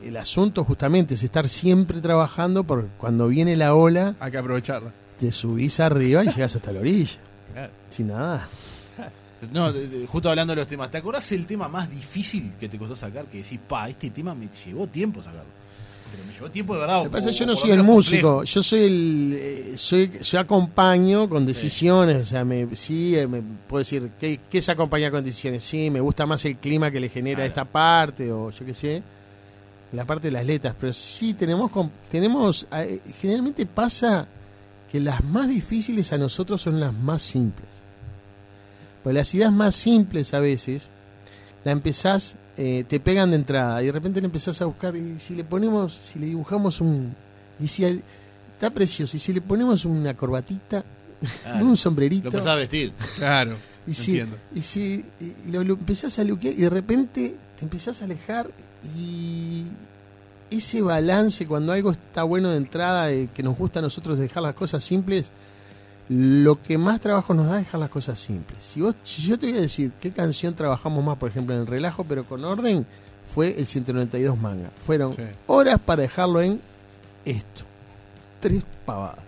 [0.03, 4.93] el asunto justamente es estar siempre trabajando, porque cuando viene la ola, Hay que aprovecharla.
[5.19, 7.19] te subís arriba y llegas hasta la orilla.
[7.53, 7.73] Claro.
[7.91, 8.49] Sin nada.
[9.55, 12.69] No, de- de- justo hablando de los temas, ¿te acordás el tema más difícil que
[12.69, 13.25] te costó sacar?
[13.25, 15.49] Que decís, pa, este tema me llevó tiempo sacarlo.
[16.11, 16.99] Pero me llevó tiempo de verdad.
[16.99, 18.45] Lo que pasa es que yo no soy el músico, complejo.
[18.55, 19.33] yo soy el.
[19.39, 24.41] eh, soy, yo acompaño con decisiones, o sea, me, sí, eh, me puedo decir, ¿qué,
[24.51, 25.63] ¿qué es acompañar con decisiones?
[25.65, 27.49] Sí, me gusta más el clima que le genera Claro.
[27.49, 29.03] esta parte, o yo qué sé,
[29.93, 31.71] la parte de las letras, pero sí tenemos.
[32.11, 34.27] tenemos eh, generalmente pasa
[34.91, 37.69] que las más difíciles a nosotros son las más simples.
[39.03, 40.91] Pues las ideas más simples a veces,
[41.65, 45.19] la empezás, eh, te pegan de entrada y de repente le empezás a buscar y
[45.19, 47.15] si le ponemos, si le dibujamos un...
[47.59, 48.03] Y si al-
[48.55, 50.85] está precioso, y si le ponemos una corbatita,
[51.43, 51.67] Claro.
[51.67, 52.93] un sombrerito, Lo empezás a vestir.
[53.17, 53.57] Claro.
[53.87, 54.37] Y si, Entiendo.
[54.55, 58.51] y si y lo, lo empezás a luquear y de repente te empezás a alejar
[58.97, 59.65] y
[60.51, 64.43] ese balance cuando algo está bueno de entrada, eh, que nos gusta a nosotros dejar
[64.43, 65.31] las cosas simples,
[66.13, 68.61] lo que más trabajo nos da es dejar las cosas simples.
[68.63, 71.61] Si, vos, si yo te voy a decir qué canción trabajamos más, por ejemplo, en
[71.61, 72.85] el relajo, pero con orden,
[73.33, 74.71] fue el 192 manga.
[74.85, 75.23] Fueron Sí.
[75.47, 76.61] horas para dejarlo en
[77.25, 77.63] esto.
[78.41, 79.21] Tres pavadas.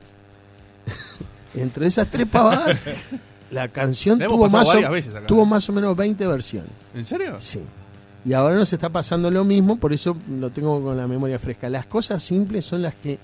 [1.54, 2.76] Entre esas tres pavadas,
[3.52, 5.26] la canción tuvo más, o, veces acá.
[5.26, 6.70] tuvo más o menos 20 versiones.
[6.94, 7.36] ¿En serio?
[7.38, 7.60] Sí.
[8.24, 11.68] Y ahora nos está pasando lo mismo, por eso lo tengo con la memoria fresca.
[11.68, 13.18] Las cosas simples son las que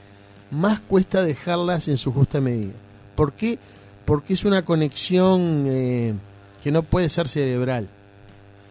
[0.51, 2.75] más cuesta dejarlas en su justa medida.
[3.19, 3.59] ¿Por qué?
[4.05, 6.15] Porque es una conexión eh,
[6.63, 7.89] que no puede ser cerebral.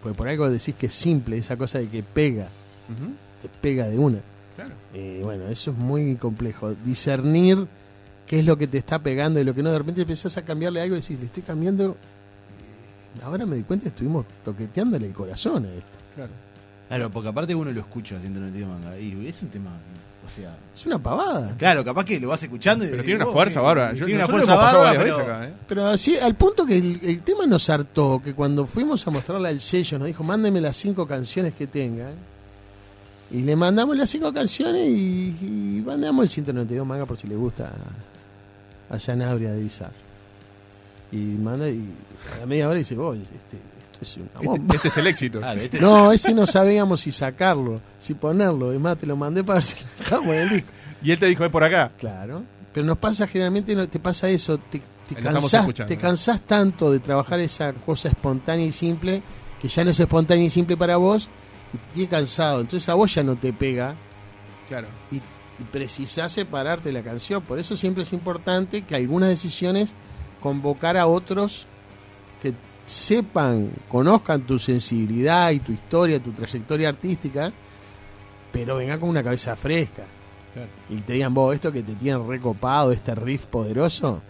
[0.01, 2.47] Porque por algo decís que es simple, esa cosa de que pega,
[3.41, 4.19] te pega de una.
[4.55, 4.73] Claro.
[4.93, 6.73] Eh, bueno, eso es muy complejo.
[6.85, 7.67] Discernir
[8.25, 9.69] qué es lo que te está pegando y lo que no.
[9.69, 11.97] De repente empezás a cambiarle algo y decís, le estoy cambiando.
[13.25, 15.97] Ahora me di cuenta que estuvimos toqueteándole el corazón a esto.
[16.15, 16.31] Claro.
[16.87, 18.97] Claro, porque aparte uno lo escucha 192 manga.
[18.97, 19.71] Y es un tema.
[20.27, 20.55] O sea.
[20.75, 21.55] Es una pavada.
[21.57, 23.93] Claro, capaz que lo vas escuchando y Pero tiene una "Oh, fuerza que- bárbara.
[23.93, 25.53] Yo- Tiene una fuerza bárbara, varias pero- veces acá, ¿eh?
[25.67, 29.49] Pero así, al punto que el, el tema nos hartó, que cuando fuimos a mostrarle
[29.49, 32.13] al sello, nos dijo, mándeme las cinco canciones que tengan.
[33.31, 37.35] Y le mandamos las cinco canciones y, y mandamos el 192 manga por si le
[37.35, 37.71] gusta
[38.89, 39.91] a, Sanabria de Bizarre.
[41.11, 41.83] Y manda y
[42.35, 43.57] a la media hora dice, oye, este,
[44.01, 44.63] esto es una bomba.
[44.75, 45.39] Este, este es el éxito.
[45.39, 48.71] Claro, este No, ese no sabíamos si sacarlo, si ponerlo.
[48.73, 50.69] Es más, te lo mandé para ver si lo dejamos en el disco.
[51.03, 51.91] Y él te dijo, es por acá.
[51.97, 52.43] Claro.
[52.73, 56.99] Pero nos pasa generalmente, no, te pasa eso, te, te cansás, te cansás tanto de
[56.99, 59.21] trabajar esa cosa espontánea y simple,
[59.61, 61.27] que ya no es espontánea y simple para vos,
[61.73, 62.61] y te tiene cansado.
[62.61, 63.95] Entonces a vos ya no te pega
[64.67, 64.87] Claro.
[65.11, 67.41] y, y precisás separarte de la canción.
[67.41, 69.93] Por eso siempre es importante que algunas decisiones
[70.41, 71.65] convocar a otros
[72.43, 72.53] que
[72.87, 77.51] sepan, conozcan tu sensibilidad y tu historia, tu trayectoria artística,
[78.51, 80.03] pero venga con una cabeza fresca.
[80.53, 80.69] Claro.
[80.89, 84.21] Y te digan, vos, esto que te tiene recopado, este riff poderoso,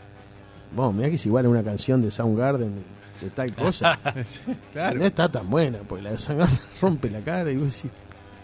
[0.75, 3.97] vos, mirá que es igual a una canción de Soundgarden de, de tal cosa.
[4.73, 4.99] Claro.
[4.99, 7.91] No está tan buena, porque la de Soundgarden rompe la cara y vos decís,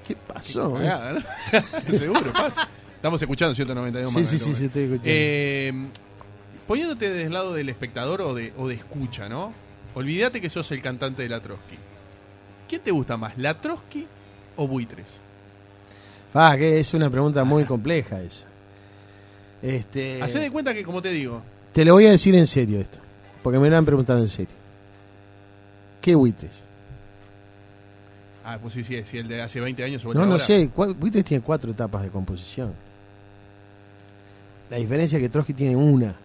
[0.08, 0.80] ¿qué pasó?
[0.80, 0.86] eh?".
[0.86, 1.98] Cagada, ¿no?
[1.98, 2.70] Seguro, pasa.
[2.96, 5.10] Estamos escuchando 192 Sí, manga sí, sí, sí, estoy escuchando.
[5.10, 5.74] Eh,
[6.68, 9.52] poniéndote del lado del espectador o de, o de escucha, ¿no?
[9.96, 11.78] Olvídate que sos el cantante de la Trotsky.
[12.68, 14.08] ¿Quién te gusta más, la Trotsky
[14.56, 15.06] o Buitres?
[16.34, 18.46] Ah, que es una pregunta muy compleja esa.
[19.62, 21.42] Este, Hacé de cuenta que, como te digo,
[21.74, 22.98] Te lo voy a decir en serio esto,
[23.44, 24.56] porque me lo han preguntado en serio.
[26.02, 26.64] ¿Qué buitres?
[28.46, 30.40] ah, pues sí, sí, si el de hace 20 años No, no ahora.
[30.44, 30.70] sé.
[30.76, 32.74] Buitres tiene cuatro etapas de composición.
[34.70, 36.16] La diferencia es que Trotsky tiene una.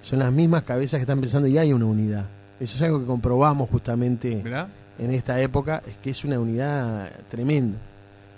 [0.00, 2.24] Son las mismas cabezas que están pensando y hay una unidad.
[2.58, 4.68] Eso es algo que comprobamos justamente ¿Verdad?
[4.98, 7.78] en esta época, es que es una unidad tremenda.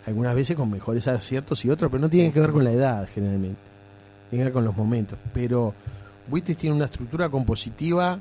[0.06, 3.08] Algunas veces con mejores aciertos y otros, pero no tiene que ver con la edad
[3.12, 3.60] generalmente.
[4.30, 5.18] Tiene que ver con los momentos.
[5.32, 5.74] Pero
[6.28, 8.18] Buitres tiene una estructura compositiva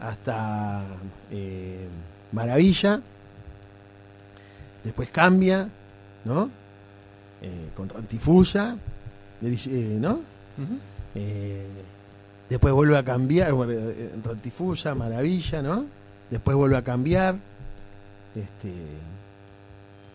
[0.00, 0.84] hasta
[1.30, 1.86] eh,
[2.32, 3.00] maravilla.
[4.82, 5.68] Después cambia,
[6.24, 6.50] ¿no?
[7.40, 8.76] Eh, con Rantifusa,
[9.42, 10.20] eh, ¿no?
[11.14, 11.66] Eh,
[12.52, 15.86] después vuelve a cambiar, eh, Rantifusa, Maravilla, ¿no?
[16.30, 17.36] Después vuelve a cambiar.
[18.34, 18.72] Este,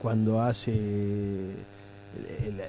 [0.01, 0.71] cuando hace
[2.35, 2.61] el,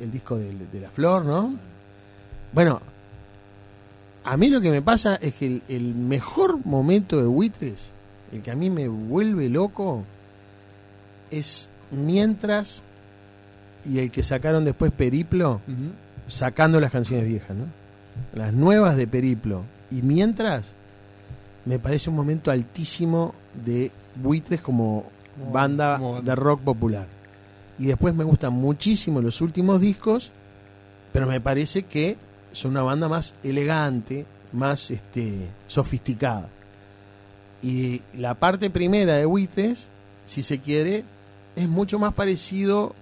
[0.00, 1.54] el- disco de, de la flor, ¿no?
[2.52, 2.80] Bueno,
[4.24, 7.90] a mí lo que me pasa es que el, mejor momento de Buitres,
[8.32, 10.04] el que a mí me vuelve loco,
[11.30, 12.82] es mientras
[13.84, 15.60] y el que sacaron después Periplo
[16.26, 17.66] sacando las canciones viejas, ¿no?
[18.34, 19.62] Las nuevas de Periplo.
[19.90, 20.72] Y mientras,
[21.64, 25.04] me parece un momento altísimo de buitres como
[25.38, 26.30] Como- banda como banda.
[26.30, 27.06] de rock popular.
[27.78, 30.30] Y después me gustan muchísimo los últimos discos,
[31.12, 32.16] pero me parece que
[32.52, 36.48] son una banda más elegante, más este, sofisticada.
[37.62, 39.88] Y la parte primera de buitres,
[40.24, 41.04] si se quiere,
[41.54, 42.94] es mucho más parecido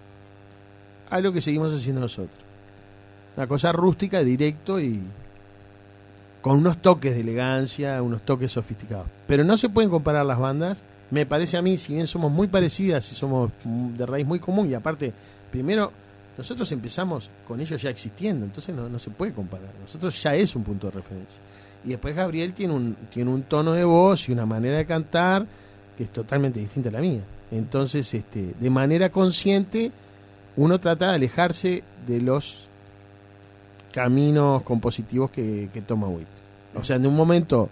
[1.11, 2.44] a lo que seguimos haciendo nosotros.
[3.37, 5.01] Una cosa rústica, directo y
[6.41, 9.07] con unos toques de elegancia, unos toques sofisticados.
[9.27, 10.83] Pero no se pueden comparar las bandas.
[11.11, 14.71] Me parece a mí, si bien somos muy parecidas y somos de raíz muy común,
[14.71, 15.13] y aparte,
[15.51, 15.93] primero,
[16.37, 19.71] nosotros empezamos con ellos ya existiendo, entonces no, no se puede comparar.
[19.81, 21.41] Nosotros ya es un punto de referencia.
[21.85, 25.47] Y después Gabriel tiene un, tiene un tono de voz y una manera de cantar
[25.97, 27.23] que es totalmente distinta a la mía.
[27.51, 29.93] Entonces, este, de manera consciente,
[30.57, 32.69] uno trata de alejarse de los
[33.95, 36.27] caminos compositivos que, que toma Whitney.
[36.75, 37.69] O sea, en un momento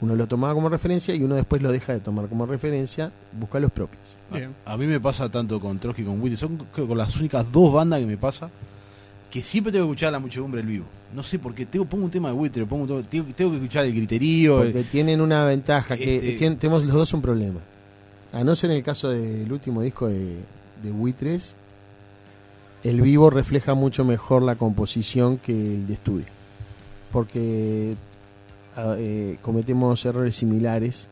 [0.00, 3.60] Uno lo tomaba como referencia y uno después lo deja de tomar como referencia, busca
[3.60, 4.00] los propios.
[4.32, 4.54] Bien.
[4.64, 6.36] A, a mí me pasa tanto con Trotsky como con Witty.
[6.38, 8.48] Son creo, con las únicas dos bandas que me pasa
[9.30, 10.86] que siempre tengo que escuchar a la muchedumbre el vivo.
[11.14, 11.66] No sé por qué.
[11.66, 14.56] Tengo, pongo un tema de Witty, pongo un tema- tengo, tengo que escuchar el griterío.
[14.58, 17.60] Porque tienen una ventaja, que Este- tien- tenemos los dos un problema.
[18.32, 20.36] A no ser en el caso del último disco de,
[20.82, 21.54] de Buitres,
[22.84, 26.26] el vivo refleja mucho mejor la composición que el de estudio.
[27.12, 27.94] Porque
[28.76, 31.08] a- eh, cometemos errores similares,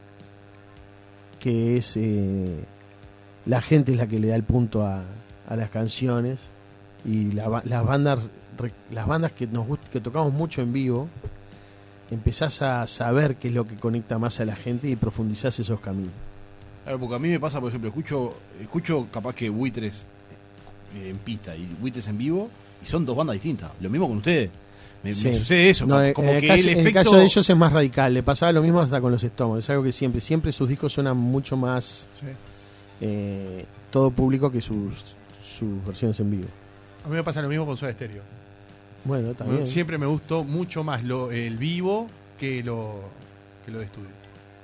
[1.40, 2.64] que es eh,
[3.46, 5.02] la gente es la que le da el punto a,
[5.48, 6.38] a las canciones
[7.04, 8.18] y la las bandas
[8.90, 11.08] las bandas que nos que tocamos mucho en vivo
[12.10, 15.78] empezás a saber qué es lo que conecta más a la gente y profundizás esos
[15.80, 16.12] caminos.
[16.82, 20.06] Claro, porque a mí me pasa, por ejemplo, escucho escucho capaz que buitres
[20.94, 22.48] en pista y buitres en vivo
[22.82, 23.70] y son dos bandas distintas.
[23.80, 24.50] Lo mismo con ustedes.
[25.02, 25.86] Me, sucede eso.
[25.86, 27.00] No, en, como el que caso, el en el efecto...
[27.00, 29.70] caso de ellos es más radical, le pasaba lo mismo hasta con los estómagos, es
[29.70, 32.26] algo que siempre, siempre sus discos suenan mucho más Sí.
[33.00, 35.14] eh, todo público que sus,
[35.44, 36.48] sus versiones en vivo.
[37.04, 38.22] A mí me pasa lo mismo con Soda Stereo.
[39.04, 39.66] Bueno, también.
[39.66, 42.08] Siempre me gustó mucho más lo, el vivo
[42.38, 43.00] que lo,
[43.64, 44.17] que lo de estudio.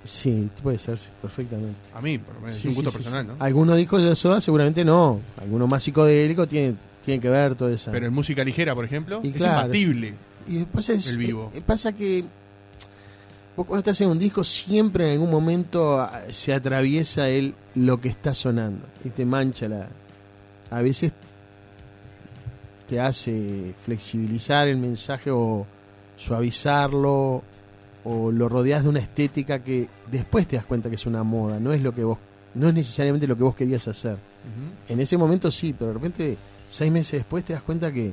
[0.05, 1.77] Sí, puede ser, sí, perfectamente.
[1.95, 3.27] A mí, por lo menos, es un gusto personal.
[3.27, 3.37] ¿no?
[3.39, 7.91] Algunos discos de Soda seguramente no, algunos más psicodélicos tienen, tienen que ver todo eso.
[7.91, 10.15] Pero en música ligera, por ejemplo, Y es claro, imbatible.
[10.47, 11.51] Y después es, El vivo.
[11.55, 12.25] eh, pasa que
[13.57, 18.01] vos cuando estás en un disco siempre en algún momento ah, se atraviesa el lo
[18.01, 19.89] que está sonando y te mancha la
[20.71, 21.13] a veces
[22.89, 25.67] te hace flexibilizar el mensaje o
[26.17, 27.43] suavizarlo
[28.05, 31.59] o lo rodeas de una estética que después te das cuenta que es una moda,
[31.59, 32.19] no es lo que vos
[32.55, 34.17] no es necesariamente lo que vos querías hacer.
[34.89, 36.37] En ese momento sí, pero de repente
[36.69, 38.13] seis meses después te das cuenta que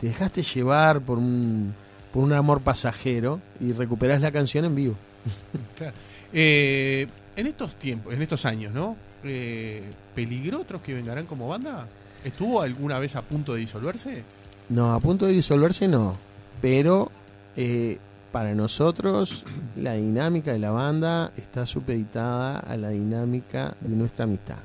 [0.00, 1.74] te dejaste llevar por un,
[2.12, 4.94] por un amor pasajero y recuperás la canción en vivo.
[6.34, 8.96] Eh, en estos tiempos, en estos años, ¿no?
[9.22, 9.82] Eh,
[10.14, 11.86] ¿Peligró otros que vengarán como banda?
[12.24, 14.22] ¿Estuvo alguna vez a punto de disolverse?
[14.70, 16.16] No, a punto de disolverse no,
[16.62, 17.12] pero
[17.54, 17.98] eh,
[18.32, 19.44] para nosotros
[19.76, 24.56] la dinámica de la banda está supeditada a la dinámica de nuestra amistad.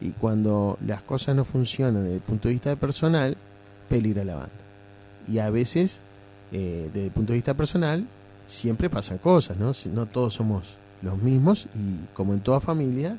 [0.00, 3.36] Y cuando las cosas no funcionan desde el punto de vista personal,
[3.88, 4.52] peligra la banda.
[5.28, 6.00] Y a veces,
[6.50, 8.06] eh, desde el punto de vista personal,
[8.46, 9.72] siempre pasan cosas, ¿no?
[9.92, 13.18] No todos somos los mismos y como en toda familia,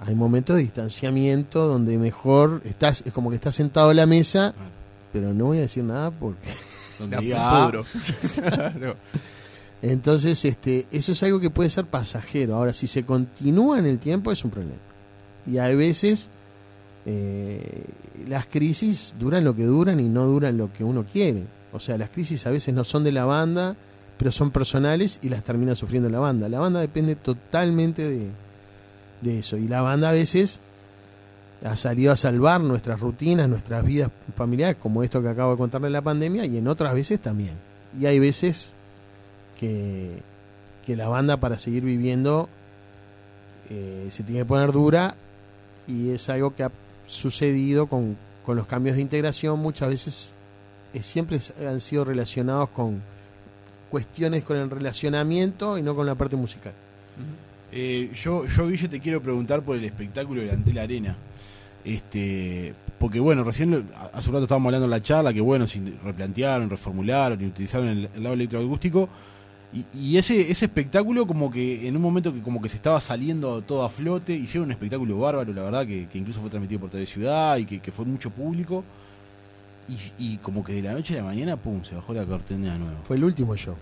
[0.00, 4.54] hay momentos de distanciamiento donde mejor estás, es como que estás sentado a la mesa,
[5.12, 6.48] pero no voy a decir nada porque
[6.98, 7.84] Donde La diga, pudro.
[8.34, 8.96] Claro.
[9.80, 12.56] Entonces, este, eso es algo que puede ser pasajero.
[12.56, 14.80] Ahora, si se continúa en el tiempo, es un problema.
[15.46, 16.28] Y a veces
[17.06, 17.84] eh,
[18.26, 21.44] las crisis duran lo que duran y no duran lo que uno quiere.
[21.72, 23.76] O sea, las crisis a veces no son de la banda,
[24.16, 26.48] pero son personales y las termina sufriendo la banda.
[26.48, 28.30] La banda depende totalmente de,
[29.20, 29.56] de eso.
[29.56, 30.60] Y la banda a veces
[31.64, 35.90] ha salido a salvar nuestras rutinas, nuestras vidas familiares, como esto que acabo de contarle
[35.90, 37.54] la pandemia, y en otras veces también.
[37.98, 38.74] Y hay veces
[39.58, 40.18] que,
[40.86, 42.48] que la banda para seguir viviendo
[43.70, 45.14] eh, se tiene que poner dura
[45.86, 46.70] y es algo que ha
[47.06, 50.34] sucedido con, con los cambios de integración muchas veces
[50.94, 53.02] eh, siempre han sido relacionados con
[53.90, 56.72] cuestiones con el relacionamiento y no con la parte musical.
[57.72, 61.16] Eh, yo, yo, Guille, te quiero preguntar por el espectáculo de Antel Arena.
[61.88, 65.80] Este, porque bueno, recién hace un rato estábamos hablando en la charla que bueno, se
[66.04, 69.08] replantearon, reformularon y utilizaron el, lado electroacústico.
[69.94, 73.60] Y, ese, ese espectáculo como que en un momento que como que se estaba saliendo
[73.62, 77.04] todo a flote, hicieron un espectáculo bárbaro, la verdad, que, incluso fue transmitido por TV
[77.04, 78.82] Ciudad y que, que fue mucho público.
[79.88, 82.72] Y, y como que de la noche a la mañana, pum, se bajó la cortina
[82.72, 82.96] de nuevo.
[83.04, 83.76] Fue el último show.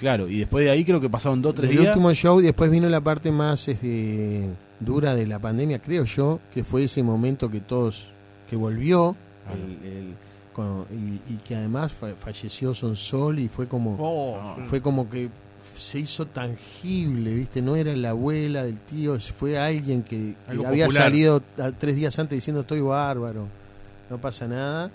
[0.00, 1.94] Claro, y después de ahí creo que pasaron dos o tres el días.
[1.94, 4.48] último show y después vino la parte más este,
[4.80, 8.06] dura de la pandemia, creo yo, que fue ese momento que todos,
[8.48, 9.14] que volvió
[9.52, 10.14] el- el-
[10.54, 15.10] con- y, y que además fa- falleció Son Sol y fue como, Oh, fue como
[15.10, 15.28] que
[15.76, 17.60] se hizo tangible, ¿viste?
[17.60, 20.90] No era la abuela del tío, fue alguien que, había popular.
[20.92, 23.46] salido a- tres días antes diciendo estoy bárbaro,
[24.08, 24.90] no pasa nada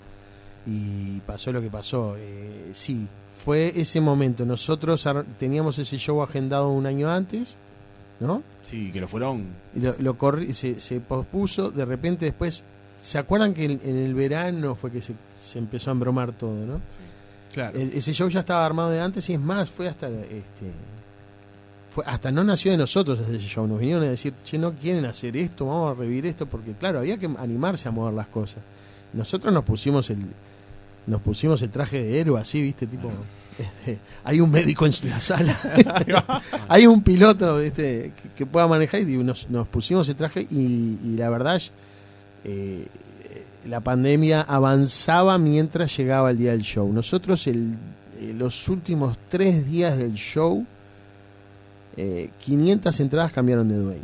[0.65, 2.15] y pasó lo que pasó.
[2.17, 4.45] Eh, sí, fue ese momento.
[4.45, 5.07] Nosotros
[5.37, 7.57] teníamos ese show agendado un año antes,
[8.19, 8.41] ¿no?
[8.69, 12.63] Sí, que lo fueron Y lo, lo corri- se, se pospuso, de repente después,
[13.01, 16.65] ¿se acuerdan que en, en el verano fue que se, se empezó a embromar todo,
[16.65, 16.81] ¿no?
[17.53, 17.77] claro.
[17.77, 20.71] E- ese show ya estaba armado de antes y es más, fue hasta este
[21.89, 25.05] fue hasta no nació de nosotros ese show, nos vinieron a decir, che, no quieren
[25.05, 28.59] hacer esto, vamos a revivir esto, porque claro, había que animarse a mover las cosas.
[29.13, 30.17] Nosotros nos pusimos el
[31.07, 33.11] nos pusimos el traje de héroe así, viste, tipo
[33.57, 35.57] este, hay un médico en la sala,
[36.67, 40.99] hay un piloto este, que, que pueda manejar y nos, nos pusimos el traje y,
[41.03, 41.61] y la verdad
[42.43, 42.85] eh,
[43.65, 46.91] la pandemia avanzaba mientras llegaba el día del show.
[46.91, 47.75] Nosotros el,
[48.19, 50.65] eh, los últimos tres días del show,
[51.97, 54.01] eh, 500 entradas cambiaron de dueño.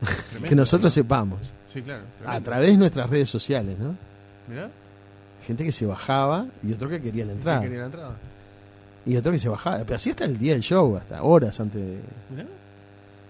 [0.00, 1.02] Tremendo, que nosotros ¿no?
[1.02, 1.38] sepamos.
[1.72, 2.02] Sí, claro.
[2.26, 3.94] A través de nuestras redes sociales, ¿no?
[4.48, 4.68] Mirá,
[5.46, 7.60] Gente que se bajaba y otro que quería la ¿quién entrada.
[7.62, 8.16] quería la entrada?
[9.06, 9.78] Y otro que se bajaba.
[9.78, 11.98] Pero así hasta el día del show, hasta horas antes de...
[12.30, 12.46] Mirá.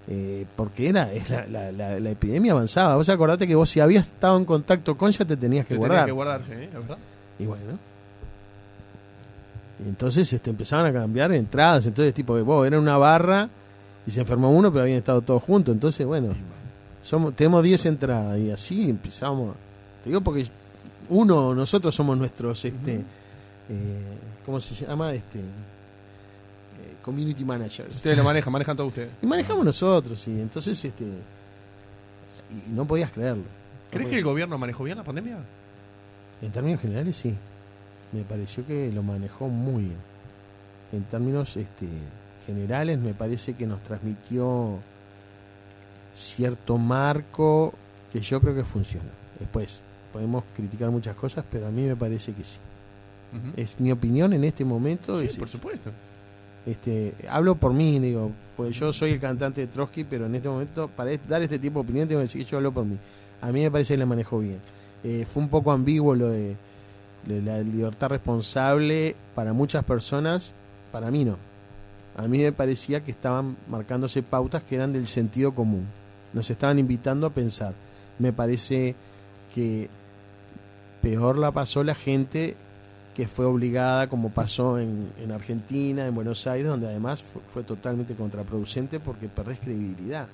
[0.08, 2.96] eh, porque era es la, la- la- la epidemia avanzaba.
[2.96, 5.78] Vos acordate que vos si habías estado en contacto con ya te tenías que Que
[5.78, 5.98] guardar.
[5.98, 6.70] tenía que guardarse, ¿eh?
[6.72, 6.98] La verdad.
[7.38, 7.78] Y bueno.
[9.84, 11.86] Y entonces este, empezaban a cambiar entradas.
[11.86, 13.48] Entonces, tipo, vos era una barra
[14.06, 15.72] y se enfermó uno, pero habían estado todos juntos.
[15.74, 16.34] Entonces, bueno,
[17.02, 19.54] somos, tenemos 10 entradas y así empezamos.
[20.02, 20.46] Te digo porque
[21.08, 22.94] uno, nosotros somos nuestros, este,
[23.68, 24.02] eh,
[24.44, 25.12] ¿cómo se llama?
[25.12, 27.96] Este, eh, community managers.
[27.96, 29.10] Ustedes lo manejan, manejan todo ustedes.
[29.22, 33.44] Y manejamos nosotros, y entonces, este, y no podías creerlo.
[33.90, 35.38] ¿Crees que el gobierno manejó bien la pandemia?
[36.42, 37.34] En términos generales, sí.
[38.12, 39.98] Me pareció que lo manejó muy bien.
[40.92, 41.88] En términos este,
[42.46, 44.78] generales, me parece que nos transmitió
[46.12, 47.72] cierto marco
[48.12, 49.10] que yo creo que funciona.
[49.38, 49.82] Después,
[50.12, 52.58] podemos criticar muchas cosas, pero a mí me parece que sí.
[53.56, 55.20] Es mi opinión en este momento.
[55.20, 55.90] Sí, es por supuesto.
[56.66, 60.48] Este, hablo por mí, digo, pues yo soy el cantante de Trotsky, pero en este
[60.48, 62.98] momento, para dar este tipo de opinión, tengo que decir que yo hablo por mí.
[63.40, 64.58] A mí me parece que le manejó bien.
[65.04, 66.56] Eh, fue un poco ambiguo lo de,
[67.26, 70.52] de la libertad responsable para muchas personas,
[70.92, 71.38] para mí no.
[72.16, 75.86] A mí me parecía que estaban marcándose pautas que eran del sentido común.
[76.32, 77.74] Nos estaban invitando a pensar.
[78.18, 78.94] Me parece
[79.54, 79.88] que
[81.02, 82.56] peor la pasó la gente
[83.14, 87.62] que fue obligada, como pasó en, en Argentina, en Buenos Aires, donde además fue, fue
[87.64, 90.28] totalmente contraproducente porque perdés credibilidad.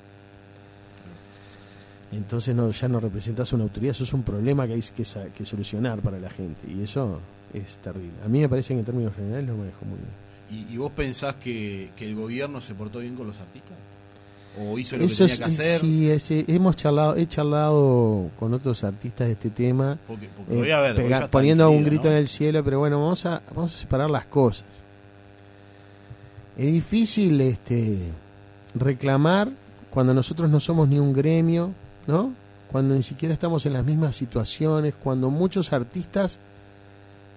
[2.13, 5.05] Entonces no, ya no representas una autoridad, eso es un problema que hay que,
[5.37, 7.21] que solucionar para la gente y eso
[7.53, 8.13] es terrible.
[8.25, 10.69] A mí me parece que en términos generales lo manejo muy bien.
[10.69, 13.77] ¿Y, y vos pensás que, que el gobierno se portó bien con los artistas?
[14.59, 15.81] ¿O hizo lo Eso que es, tenía que hacer?
[15.81, 19.99] sí, ese- hemos charlado, he charlado con otros artistas de este tema.
[20.07, 22.13] Porque, porque Eh, voy a ver, pega- poniendo un dividida, grito ¿no?
[22.13, 24.65] en el cielo, pero bueno, vamos a, vamos a separar las cosas.
[26.57, 27.99] Es difícil este
[28.75, 29.51] reclamar
[29.91, 31.73] cuando nosotros no somos ni un gremio,
[32.07, 32.33] ¿no?
[32.73, 36.39] Cuando ni siquiera estamos en las mismas situaciones, cuando muchos artistas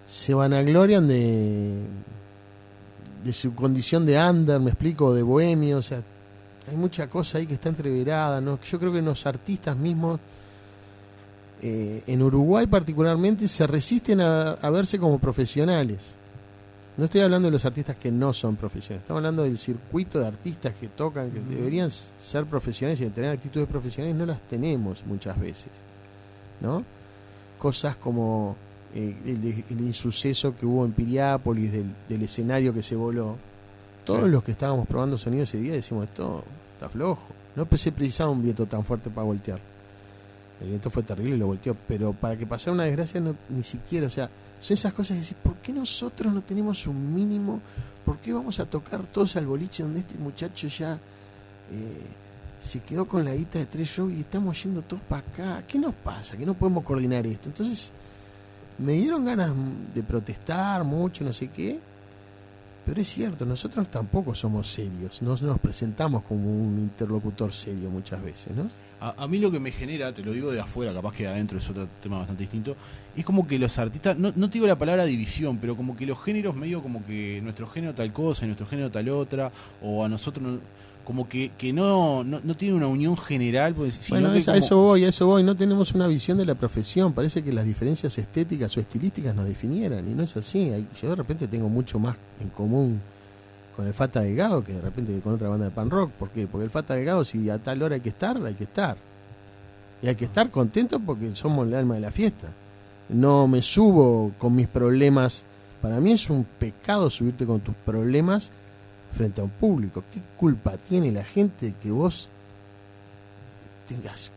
[0.05, 1.74] se vanaglorian de
[3.24, 6.01] de su condición de under, me explico, de bohemio, o sea,
[6.70, 8.59] hay mucha cosa ahí que está entreverada, ¿no?
[8.59, 10.20] Yo creo que los artistas mismos
[11.61, 16.15] eh, en Uruguay particularmente se resisten a, a verse como profesionales.
[16.97, 20.28] No estoy hablando de los artistas que no son profesionales, estamos hablando del circuito de
[20.28, 25.39] artistas que tocan, que deberían ser profesionales y tener actitudes profesionales, no las tenemos muchas
[25.39, 25.72] veces.
[26.61, 26.84] ¿No?
[27.57, 28.57] Cosas como
[28.93, 33.38] eh, el, el insuceso que hubo en Piriápolis, del, del escenario que se voló.
[34.10, 36.43] Todos los que estábamos probando sonido ese día decimos, esto
[36.74, 37.22] está flojo.
[37.55, 39.60] No se precisaba un viento tan fuerte para voltear.
[40.60, 43.62] El viento fue terrible y lo volteó, pero para que pasara una desgracia no, ni
[43.62, 44.28] siquiera, o sea,
[44.60, 47.62] son esas cosas de decir, ¿por qué nosotros no tenemos un mínimo?
[48.03, 50.95] ¿Por qué vamos a tocar todos al boliche donde este muchacho ya
[51.72, 52.01] eh,
[52.60, 55.64] se quedó con la guita de tres shows y estamos yendo todos para acá?
[55.68, 56.36] ¿Qué nos pasa?
[56.36, 57.49] Que no podemos coordinar esto.
[57.49, 57.93] Entonces,
[58.80, 59.51] me dieron ganas
[59.93, 61.80] de protestar mucho, no sé qué,
[62.90, 68.20] pero es cierto, nosotros tampoco somos serios, no nos presentamos como un interlocutor serio muchas
[68.24, 68.68] veces, ¿no?
[69.02, 71.58] A, a mí lo que me genera, te lo digo de afuera, capaz que adentro
[71.58, 72.76] es otro tema bastante distinto,
[73.16, 76.06] es como que los artistas, no, no te digo la palabra división, pero como que
[76.06, 80.04] los géneros medio como que nuestro género tal cosa y nuestro género tal otra, o
[80.04, 80.60] a nosotros no-
[81.06, 84.56] como que, que no, no, no tiene una unión general, pues, sino Bueno, que a
[84.58, 85.41] eso voy, a eso voy.
[85.41, 87.14] No tenemos una visión de la profesión.
[87.14, 90.72] Parece que las diferencias estéticas o estilísticas nos definieran y no es así.
[91.02, 93.02] Yo de repente tengo mucho más en común
[93.80, 96.11] con el Fata Delgado que de repente con otra banda de pan rock.
[96.11, 96.47] ¿Por qué?
[96.47, 98.97] Porque el Fata Delgado, si a tal hora hay que estar, hay que estar.
[100.01, 102.49] Y hay que estar contentos porque somos el alma de la fiesta.
[103.07, 105.45] No me subo con mis problemas.
[105.82, 108.51] Para mí es un pecado subirte con tus problemas
[109.13, 110.03] frente a un público.
[110.11, 112.27] ¿Qué culpa tiene la gente que vos
[113.88, 114.30] tengas,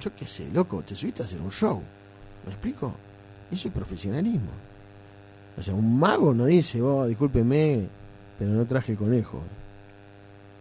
[0.00, 1.80] yo qué sé, loco, te subiste a hacer un show.
[2.44, 2.96] ¿Me explico?
[3.48, 4.65] Eso es profesionalismo.
[5.58, 7.88] O sea, un mago no dice, oh, discúlpeme,
[8.38, 9.40] pero no traje conejo.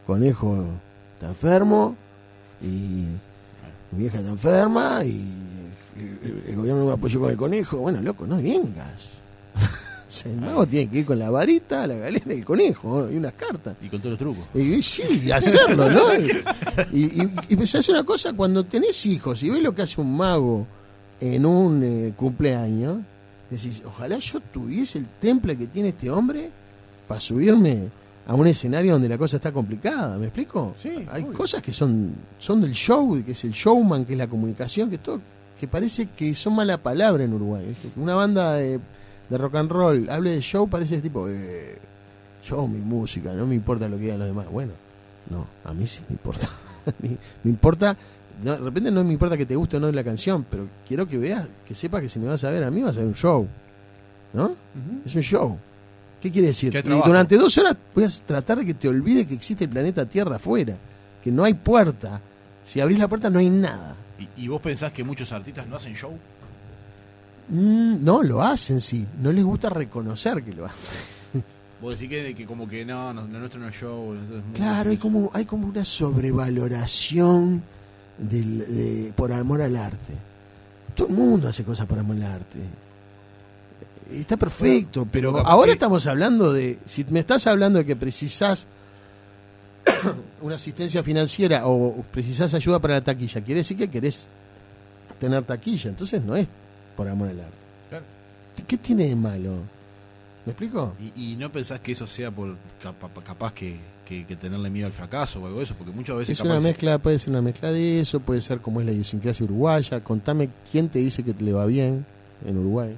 [0.06, 0.66] Conejo
[1.14, 1.96] está enfermo
[2.62, 3.06] y
[3.92, 5.46] mi vieja está enferma y
[6.48, 7.78] el, gobierno no me apoyó con el conejo.
[7.78, 9.22] Bueno, loco, no vengas.
[10.08, 13.10] o sea, el mago tiene que ir con la varita, la galera y el conejo
[13.12, 13.76] y unas cartas.
[13.82, 14.46] Y con todos los trucos.
[14.54, 16.16] Y, y sí, y hacerlo, ¿no?
[16.92, 20.16] Y, y, y pensás una cosa, cuando tenés hijos y ves lo que hace un
[20.16, 20.68] mago
[21.20, 23.00] en un eh, cumpleaños,
[23.50, 26.50] decís, ojalá yo tuviese el temple que tiene este hombre
[27.08, 27.90] para subirme
[28.28, 30.76] a un escenario donde la cosa está complicada, ¿me explico?
[30.82, 31.34] Sí, Hay obvio.
[31.38, 34.98] cosas que son, son del show, que es el showman, que es la comunicación, que
[34.98, 35.22] todo,
[35.60, 37.76] que parece que son mala palabra en Uruguay.
[37.96, 38.80] Una banda de,
[39.30, 41.78] de rock and roll hable de show, parece tipo, eh,
[42.44, 44.48] yo mi música, no me importa lo que digan los demás.
[44.52, 44.72] Bueno,
[45.30, 46.50] no, a mí sí me importa.
[47.44, 47.98] Me importa,
[48.44, 51.08] no, de repente no me importa que te guste o no la canción, pero quiero
[51.08, 53.08] que veas, que sepas que si me vas a ver a mí vas a ver
[53.08, 53.48] un show.
[54.34, 54.56] ¿No?
[55.06, 55.58] Es un show.
[56.22, 56.72] ¿Qué quiere decir?
[56.72, 59.70] Que Y durante dos horas voy a tratar de que te olvide que existe el
[59.70, 60.76] planeta Tierra afuera,
[61.24, 62.22] que no hay puerta.
[62.64, 63.96] Si abrís la puerta no hay nada.
[64.20, 66.18] ¿Y, y vos pensás que muchos artistas no hacen show?
[67.50, 69.06] Mm, no, lo hacen, sí.
[69.22, 71.44] No les gusta reconocer que lo hacen.
[71.82, 74.16] Vos decís que, que como que no, no, nuestro no es show.
[74.16, 77.62] es Claro, hay como, hay como una sobrevaloración
[78.18, 80.14] del, de- por amor al arte.
[80.96, 82.60] Todo el mundo hace cosas por amor al arte.
[84.12, 88.68] Está perfecto, pero ahora que- estamos hablando de, si me estás hablando de que precisás
[90.42, 94.28] una asistencia financiera o precisás ayuda para la taquilla, quiere decir que querés
[95.20, 96.48] tener taquilla, entonces no es
[96.96, 97.56] por amor al arte.
[97.90, 98.06] Claro.
[98.68, 99.54] ¿Qué tiene de malo?
[100.46, 100.94] ¿Me explico?
[101.16, 104.86] Y, y no pensás que eso sea por capa- capaz que, que- que tenerle miedo
[104.86, 107.32] al fracaso o algo de eso, porque muchas veces Es capaz una mezcla, puede ser
[107.32, 110.04] una mezcla de eso, puede ser como es la idiosincrasia uruguaya.
[110.04, 112.06] Contame quién te dice que te le va bien
[112.46, 112.96] en Uruguay.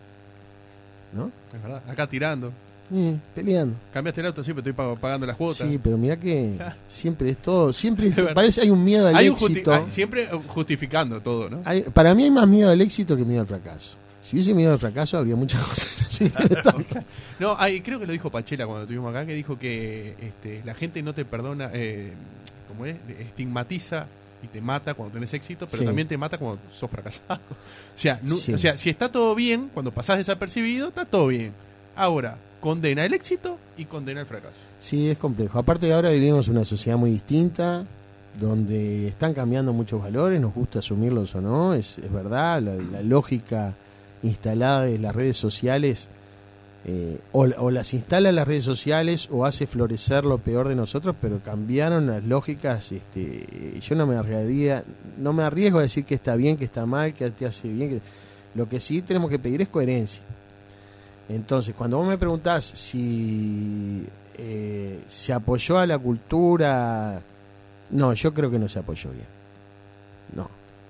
[1.14, 1.32] ¿No?
[1.56, 1.82] Es verdad.
[1.88, 2.52] Acá tirando.
[2.94, 3.76] Eh, peleando.
[3.94, 5.68] Cambiaste el auto, pero estoy pag- pagando las cuotas.
[5.70, 9.30] Sí, pero mira que siempre es todo, siempre Es parece hay un miedo al Hay
[9.30, 9.74] un justi- éxito.
[9.74, 11.62] hay- siempre justificando todo, ¿no?
[11.66, 13.98] Hay- para mí hay más miedo al éxito que miedo al fracaso.
[14.28, 16.20] Si hubiese miedo al fracaso habría muchas cosas.
[17.40, 20.74] no hay, creo que lo dijo Pachela cuando estuvimos acá, que dijo que este, la
[20.76, 22.12] gente no te perdona, eh,
[22.68, 24.08] como es, estigmatiza
[24.44, 25.86] y te mata cuando tenés éxito, pero Sí.
[25.86, 27.40] también te mata cuando sos fracasado.
[27.96, 28.54] O sea, Sí.
[28.54, 31.54] o sea, si está todo bien, cuando pasás desapercibido, está todo bien.
[31.96, 34.56] Ahora, condena el éxito y condena el fracaso.
[34.80, 35.58] Sí, es complejo.
[35.58, 37.86] Aparte de ahora vivimos una sociedad muy distinta,
[38.40, 43.02] donde están cambiando muchos valores, nos gusta asumirlos o no, es, es verdad, la, la
[43.02, 43.74] lógica
[44.24, 46.10] instalada de las redes sociales,
[46.86, 51.16] eh, o, o las instala las redes sociales o hace florecer lo peor de nosotros,
[51.20, 54.84] pero cambiaron las lógicas, este, yo no me arriesgaría,
[55.18, 57.90] no me arriesgo a decir que está bien, que está mal, que te hace bien,
[57.90, 58.02] que,
[58.56, 60.22] lo que sí tenemos que pedir es coherencia.
[61.30, 64.06] Entonces, cuando vos me preguntás si
[64.38, 67.22] eh, se apoyó a la cultura,
[67.90, 69.28] no, yo creo que no se apoyó bien.
[70.34, 70.50] No.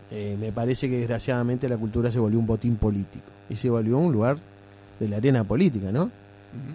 [0.10, 3.98] Eh, me parece que desgraciadamente la cultura se volvió un botín político y se volvió
[3.98, 4.38] un lugar
[5.00, 6.10] de la arena política, ¿no?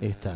[0.00, 0.34] Esta,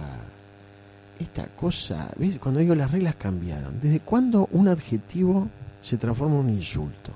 [1.20, 2.38] esta cosa, ¿ves?
[2.38, 5.48] Cuando digo las reglas cambiaron, ¿desde cuándo un adjetivo
[5.82, 7.12] se transforma en un insulto?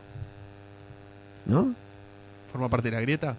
[1.46, 1.74] ¿No?
[2.52, 3.36] ¿Forma parte de la grieta?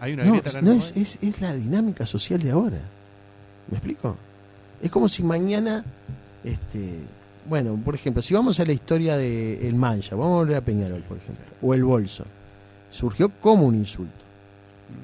[0.00, 2.78] ¿Hay una No, grieta no es, es, es la dinámica social de ahora.
[3.70, 4.16] ¿Me explico?
[4.82, 5.82] Es como si mañana,
[6.44, 6.98] este,
[7.48, 10.60] bueno, por ejemplo, si vamos a la historia de el Mancha, vamos a volver a
[10.60, 12.24] Peñarol, por ejemplo, o el Bolso,
[12.90, 14.24] surgió como un insulto,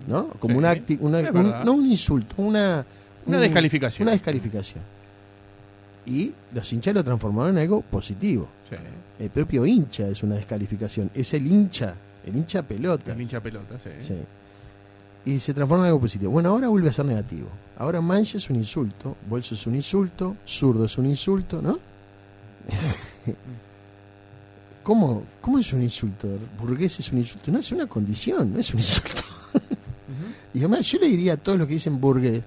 [0.09, 0.29] ¿no?
[0.39, 2.85] Como Sí, una, acti- una- un- no un insulto, una
[3.27, 4.05] Una un- descalificación.
[4.07, 4.83] Una descalificación.
[6.07, 8.49] Y los hinchas lo transformaron en algo positivo.
[8.69, 8.77] Sí,
[9.23, 11.95] El propio hincha es una descalificación, es el hincha,
[12.27, 13.13] el hincha pelota.
[13.13, 13.91] el hincha pelota, sí.
[14.01, 14.15] Sí.
[15.27, 16.33] Y se transforma en algo positivo.
[16.33, 17.49] Bueno, ahora vuelve a ser negativo.
[17.79, 21.79] Ahora mancha es un insulto, bolso es un insulto, zurdo es un insulto, ¿no?
[24.83, 26.27] ¿Cómo, ¿Cómo es un insulto?
[26.59, 27.51] Burgués es un insulto.
[27.53, 29.23] No, es una condición, no es un insulto.
[30.55, 32.43] y además yo le diría a todos los que dicen burgués,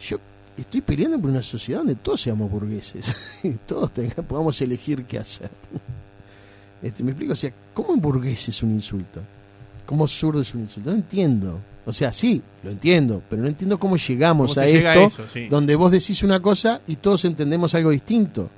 [0.00, 0.18] yo
[0.56, 3.40] estoy peleando por una sociedad donde todos seamos burgueses.
[3.42, 5.50] y todos tenga- podamos elegir qué hacer.
[6.82, 7.32] Este, ¿Me explico?
[7.32, 9.20] O sea, ¿cómo burgués es un insulto?
[9.86, 10.90] ¿Cómo zurdo es un insulto?
[10.90, 11.58] No entiendo.
[11.84, 15.24] O sea, sí, lo entiendo, pero no entiendo cómo llegamos ¿Cómo a llega esto, a
[15.24, 15.32] eso?
[15.32, 15.48] Sí.
[15.48, 18.50] donde vos decís una cosa y todos entendemos algo distinto.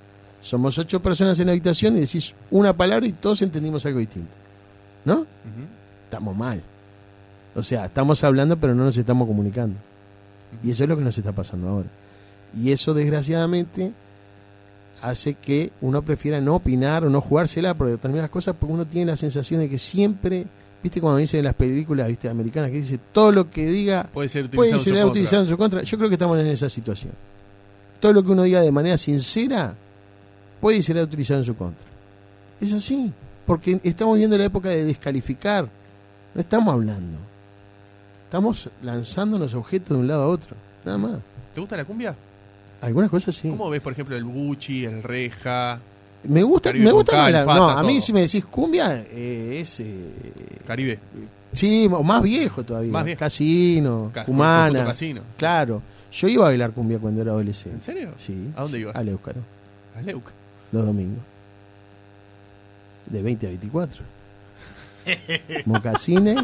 [0.44, 4.36] Somos ocho personas en la habitación y decís una palabra y todos entendimos algo distinto.
[5.06, 5.26] ¿No?
[6.04, 6.62] Estamos mal.
[7.54, 9.76] O sea, estamos hablando pero no nos estamos comunicando.
[10.62, 11.88] Y eso es lo que nos está pasando ahora.
[12.62, 13.92] Y eso, desgraciadamente,
[15.00, 19.12] hace que uno prefiera no opinar o no jugársela por determinadas cosas porque uno tiene
[19.12, 20.44] la sensación de que siempre,
[20.82, 24.28] viste cuando dicen en las películas viste americanas que dice todo lo que diga Puede
[24.28, 25.82] ser utilizado puede ser utilizado en su contra.
[25.82, 27.14] Yo creo que estamos en esa situación.
[27.98, 29.74] Todo lo que uno diga de manera sincera
[30.64, 31.84] puede ser utilizado en su contra.
[32.58, 33.12] Es así,
[33.44, 35.68] porque estamos viendo la época de descalificar
[36.34, 37.18] No estamos hablando.
[38.24, 40.56] Estamos lanzando los objetos de un lado a otro.
[40.82, 41.18] Nada más.
[41.54, 42.16] ¿Te gusta la cumbia?
[42.80, 43.50] Algunas cosas sí.
[43.50, 45.78] ¿Cómo ves, por ejemplo, el buchi, el reja,
[46.22, 48.00] Me gusta, Caribe me gusta la- Fata, No, a mí todo.
[48.00, 49.80] si me decís cumbia, eh, es.
[49.80, 50.10] eh,
[50.66, 50.98] Caribe?
[51.52, 52.90] sí, más viejo todavía.
[52.90, 53.18] Más viejo.
[53.18, 54.24] Casino, Ca-.
[54.24, 55.20] Conjunto Casino.
[55.36, 55.82] Claro.
[56.10, 57.74] Yo iba a bailar cumbia cuando era adolescente.
[57.76, 58.08] ¿En serio?
[58.16, 58.48] Sí.
[58.56, 58.96] ¿A dónde ibas?
[58.96, 59.40] Al Éucaro,
[59.94, 60.32] A Leuca.
[60.74, 61.22] Los domingos.
[63.06, 64.02] De 20 a 24.
[65.66, 66.38] Mocasines,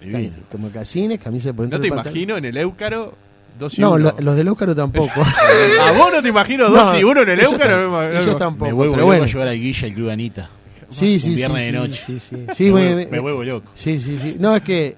[0.00, 3.14] cam- mocasines, camisa por dentro No te imagino en el Éucaro
[3.58, 3.98] dos y No, uno.
[4.16, 5.20] lo- los del Éucaro tampoco.
[5.82, 7.90] ¿A vos no te imagino dos No, y uno en el Éucaro?
[7.90, 8.66] No ellos tampoco.
[8.66, 9.24] me vuelvo pero loco bueno.
[9.24, 10.50] a llevar a Guilla y Club Anita.
[10.90, 11.34] Sí, Un sí, sí.
[11.34, 12.02] viernes sí, de noche.
[12.06, 12.46] Sí, sí.
[12.54, 13.70] Sí, me, me- vuelvo, me- me vuelvo loco.
[13.74, 14.36] sí, sí, sí.
[14.38, 14.96] No, es que.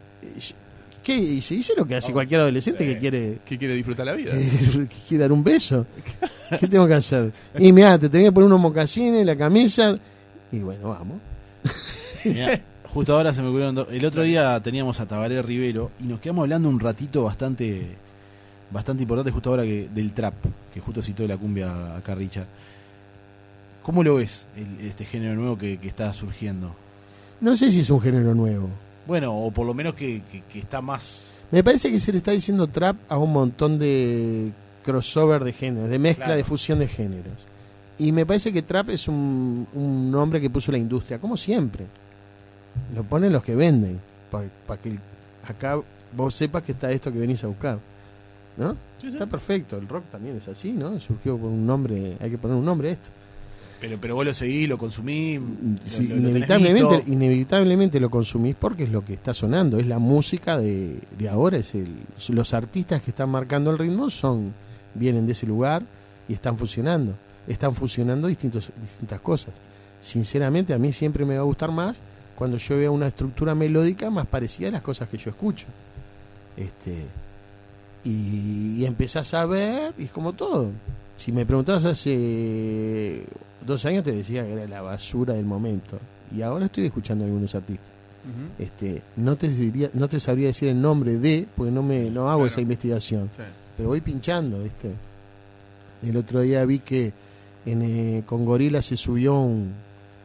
[1.11, 1.17] ¿Qué?
[1.17, 4.33] Y se dice lo que hace cualquier adolescente que quiere que quiere disfrutar la vida.
[4.73, 5.87] que quiere dar un beso.
[6.59, 7.33] ¿Qué tengo que hacer?
[7.59, 9.97] Y mira, te tenés que poner unos mocasines, la camisa.
[10.53, 11.19] Y bueno, vamos.
[12.25, 12.61] Mirá,
[12.93, 16.21] justo ahora se me ocurrieron dos- El otro día teníamos a Tabaré Rivero y nos
[16.21, 17.87] quedamos hablando un ratito bastante
[18.71, 20.35] bastante importante justo ahora que del trap,
[20.73, 22.45] que justo citó la cumbia a Carricha.
[23.83, 26.75] ¿Cómo lo ves el- este género nuevo que, que está surgiendo?
[27.41, 28.69] No sé si es un género nuevo.
[29.11, 31.27] Bueno, o por lo menos que, que- que está más...
[31.51, 34.53] Me parece que se le está diciendo trap a un montón de
[34.85, 36.37] crossover de géneros, de mezcla, Claro.
[36.39, 37.35] de fusión de géneros.
[37.99, 41.87] Y me parece que trap es un, un nombre que puso la industria, como siempre.
[42.95, 44.01] Lo ponen los que venden,
[44.31, 45.01] para que el-
[45.45, 45.81] acá
[46.17, 47.81] vos sepas que está esto que venís a buscar.
[48.57, 48.77] ¿No?
[49.03, 51.01] Está perfecto, el rock también es así, ¿no?
[51.01, 53.09] Surgió con un nombre, hay que poner un nombre a esto.
[53.81, 55.41] Pero, pero vos lo seguís, lo consumís...
[55.87, 56.23] Sí, lo- lo
[56.99, 61.29] tenés inevitablemente, lo consumís porque es lo que está sonando, es la música de, de
[61.31, 61.89] ahora, es el,
[62.29, 64.53] los artistas que están marcando el ritmo son
[64.95, 65.83] vienen de ese lugar
[66.29, 67.15] y están fusionando,
[67.49, 69.55] están fusionando distintos, distintas cosas.
[70.01, 72.01] Sinceramente a mí siempre me va a gustar más
[72.37, 75.67] cuando yo vea una estructura melódica más parecida a las cosas que yo escucho.
[76.57, 77.07] Este
[78.05, 80.71] y, y empezás a ver, y es como todo.
[81.19, 83.25] Si me preguntabas hace
[83.67, 85.99] dos años te decía que era la basura del momento.
[86.35, 87.89] Y ahora estoy escuchando a algunos artistas.
[88.59, 92.29] Este, no te diría, no te sabría decir el nombre de, porque no me no
[92.31, 92.47] hago Claro.
[92.53, 93.31] esa investigación.
[93.37, 93.43] Sí.
[93.77, 94.91] Pero voy pinchando, ¿viste?
[96.07, 97.13] El otro día vi que
[97.65, 99.73] en, eh, con Gorila se subió un,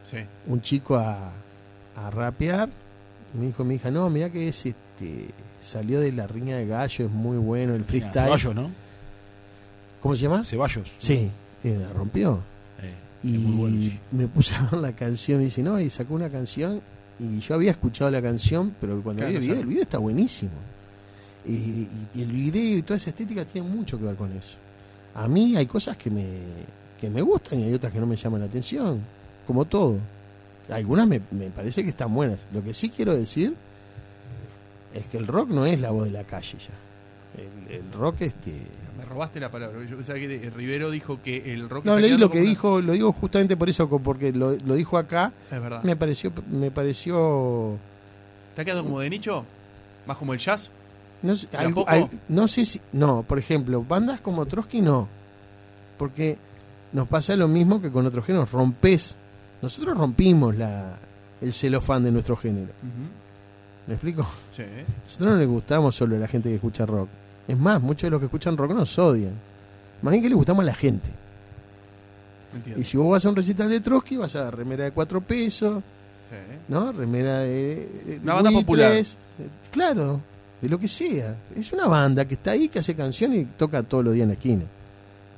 [0.04, 0.18] Sí.
[0.46, 1.32] un chico a,
[1.96, 2.68] a rapear.
[3.32, 5.28] Me dijo mi hija, no, mira que es este
[5.60, 8.24] salió de la riña de gallo, es muy bueno el freestyle.
[8.26, 8.70] Ceballos, ¿no?
[10.02, 10.44] ¿Cómo se llama?
[10.44, 10.88] Ceballos.
[10.98, 11.30] Sí,
[11.64, 12.40] eh, la rompió.
[13.22, 13.76] Y bueno,
[14.12, 16.80] me puse a ver la canción y dice, no, y sacó una canción
[17.18, 19.98] y yo había escuchado la canción, pero cuando Claro, vi el video, el video está
[19.98, 20.52] buenísimo.
[21.46, 24.56] Y, y- y el video y toda esa estética tiene mucho que ver con eso.
[25.14, 26.24] A mí hay cosas que me,
[27.00, 29.00] que me gustan y hay otras que no me llaman la atención,
[29.46, 29.98] como todo.
[30.70, 32.46] Algunas me, me parece que están buenas.
[32.52, 33.54] Lo que sí quiero decir
[34.94, 37.42] es que el rock no es la voz de la calle ya.
[37.42, 38.52] El, el rock este
[39.08, 39.78] robaste la palabra.
[39.84, 41.84] Yo pensaba que Rivero dijo que el rock.
[41.84, 44.98] no leí lo que una- dijo lo digo justamente por eso porque lo, lo dijo
[44.98, 45.82] acá Es verdad.
[45.82, 47.76] me pareció me pareció
[48.50, 49.44] ¿Está quedando como de nicho?
[50.06, 50.70] ¿Más como el jazz?
[51.22, 51.48] no sé,
[52.28, 55.08] no sé si no por ejemplo bandas como Trotsky no
[55.98, 56.36] porque
[56.92, 59.16] nos pasa lo mismo que con otros géneros rompes
[59.62, 60.98] nosotros rompimos la
[61.40, 62.72] el celofán de nuestro género
[63.86, 64.26] ¿me explico?
[64.54, 64.62] Sí.
[65.04, 67.08] nosotros no le gustamos solo a la gente que escucha rock
[67.48, 69.34] es más muchos de los que escuchan rock nos odian
[70.02, 71.10] más bien que le gustamos a la gente
[72.54, 72.80] Entiendo.
[72.80, 75.82] y si vos vas a un recital de Trotsky vas a remera de cuatro pesos
[76.28, 76.36] Sí.
[76.68, 76.92] ¿no?
[76.92, 79.00] Remera de, Una banda popular.
[79.70, 80.20] Claro,
[80.60, 81.36] de lo que sea.
[81.54, 84.28] Es una banda que está ahí, que hace canciones y toca todos los días en
[84.30, 84.64] la esquina.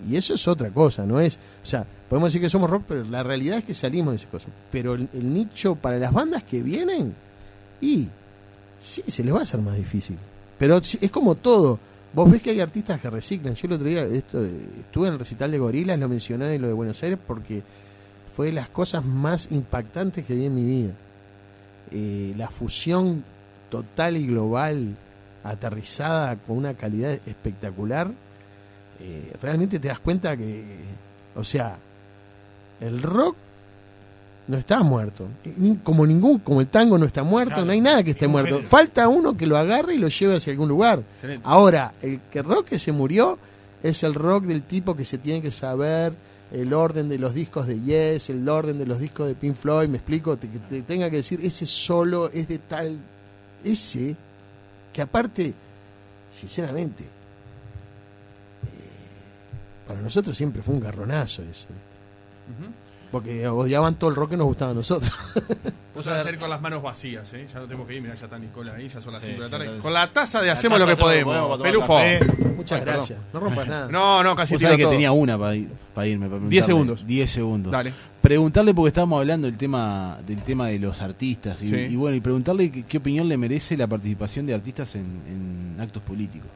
[0.08, 1.38] Y eso es otra cosa, no es...
[1.62, 4.28] O sea, podemos decir que somos rock, pero la realidad es que salimos de esa
[4.28, 4.48] cosa.
[4.70, 7.14] Pero el, el nicho para las bandas que vienen,
[7.80, 8.08] y
[8.78, 10.16] sí, se les va a hacer más difícil.
[10.58, 11.78] Pero es como todo.
[12.12, 13.54] Vos ves que hay artistas que reciclan.
[13.54, 16.68] Yo el otro día esto, estuve en el recital de Gorilas, lo mencioné de lo
[16.68, 17.62] de Buenos Aires, porque
[18.34, 20.92] fue de las cosas más impactantes que vi en mi vida.
[21.90, 23.24] Eh, la fusión
[23.70, 24.96] total y global,
[25.44, 28.10] aterrizada con una calidad espectacular,
[29.00, 30.64] eh, realmente te das cuenta que,
[31.34, 31.78] o sea,
[32.80, 33.36] el rock
[34.48, 35.28] no está muerto.
[35.56, 38.26] Ni- como ningún, como el tango no está muerto, Claro, no hay nada que esté
[38.26, 38.50] muerto.
[38.56, 38.68] género.
[38.68, 41.02] Falta uno que lo agarre y lo lleve hacia algún lugar.
[41.14, 41.42] Excelente.
[41.46, 43.38] Ahora, el que rock que se murió
[43.82, 46.12] es el rock del tipo que se tiene que saber
[46.50, 49.88] el orden de los discos de Yes, el orden de los discos de Pink Floyd,
[49.88, 52.98] me explico, Te- que te tenga que decir ese solo es de tal,
[53.62, 54.16] ese,
[54.92, 55.52] que aparte,
[56.32, 57.08] sinceramente, eh,
[59.86, 61.66] para nosotros siempre fue un garronazo eso.
[61.68, 62.87] ¿viste?
[63.10, 65.10] Porque odiaban todo el rock que nos gustaba a nosotros.
[65.94, 67.48] Vos vas a hacer con las manos vacías, ¿eh?
[67.52, 69.42] Ya no tengo que ir, mirá, ya está Nicola ahí, ya son las Sí, 5
[69.42, 69.78] de la tarde.
[69.80, 71.58] Con la taza de La hacemos lo taza que hacemos lo que podemos.
[71.58, 72.54] podemos Pelufo.
[72.56, 72.94] Muchas Ay, perdón.
[73.06, 73.20] gracias.
[73.32, 73.88] No rompas nada.
[73.90, 74.92] No, no, casi tiro que todo.
[74.92, 76.28] tenía una para ir, para irme.
[76.28, 77.04] Para 10 segundos.
[77.06, 77.72] 10 segundos.
[77.72, 77.92] Dale.
[78.20, 81.74] Preguntarle, porque estábamos hablando del tema del tema de los artistas, y, Sí.
[81.76, 85.80] y bueno, y preguntarle qué, qué opinión le merece la participación de artistas en, en
[85.80, 86.48] actos políticos.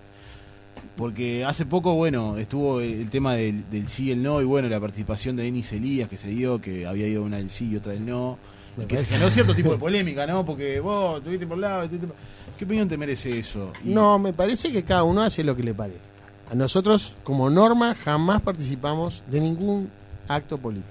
[0.97, 4.69] Porque hace poco, bueno, estuvo el, tema del, del sí y el no, y bueno,
[4.69, 7.77] la participación de Denis Elías que se dio, que había ido una del sí y
[7.77, 8.39] otra del no.
[8.77, 10.45] Me que se parece- generó cierto tipo de polémica, ¿no?
[10.45, 12.17] Porque vos estuviste por un lado, estuviste por-
[12.59, 13.73] ¿Qué opinión te merece eso?
[13.85, 16.03] Y- No, me parece que cada uno hace lo que le parezca.
[16.51, 19.89] A nosotros, como norma, jamás participamos de ningún
[20.29, 20.89] acto político.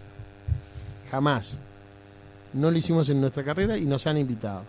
[1.12, 1.60] Jamás.
[2.54, 4.64] No lo hicimos en nuestra carrera y nos han invitado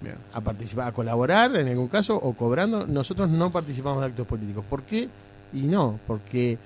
[0.00, 0.16] Bien.
[0.32, 2.86] a participar, a colaborar en algún caso o cobrando.
[2.86, 4.64] Nosotros no participamos de actos políticos.
[4.68, 5.08] ¿Por qué?
[5.52, 6.56] Y no, porque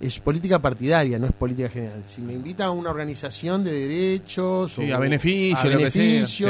[0.00, 2.02] es política partidaria, no es política general.
[2.06, 5.62] Si me invita a una organización de derechos Sí, o a beneficio, a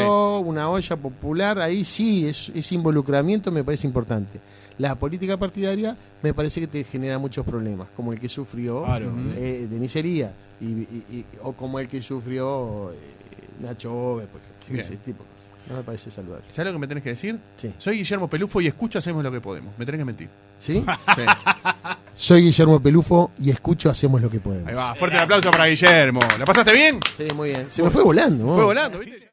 [0.00, 0.08] sea,
[0.40, 4.40] una olla popular, ahí sí, es, ese involucramiento me parece importante.
[4.78, 9.12] La política partidaria me parece que te genera muchos problemas, como el que sufrió Claro.
[9.36, 9.66] eh,
[10.60, 12.96] y, y- y- o como el que sufrió eh,
[13.60, 14.82] Nacho Ove, por ejemplo.
[14.82, 15.24] Ese tipo.
[15.68, 16.44] No me parece saludable.
[16.48, 17.38] ¿Sabes lo que me tenés que decir?
[17.56, 17.72] Sí.
[17.78, 19.76] Soy Guillermo Pelufo y escucho Hacemos lo que podemos.
[19.78, 20.28] Me tenés que mentir.
[20.58, 20.84] ¿Sí?
[21.14, 21.22] Sí.
[22.14, 24.68] Soy Guillermo Pelufo y escucho Hacemos lo que podemos.
[24.68, 24.94] Ahí va.
[24.94, 26.20] Fuerte el aplauso para Guillermo.
[26.38, 27.00] ¿La pasaste bien?
[27.16, 27.66] Sí, muy bien.
[27.68, 28.46] Se me fue volando.
[28.46, 28.54] ¿no?
[28.54, 29.18] Fue volando, ¿viste?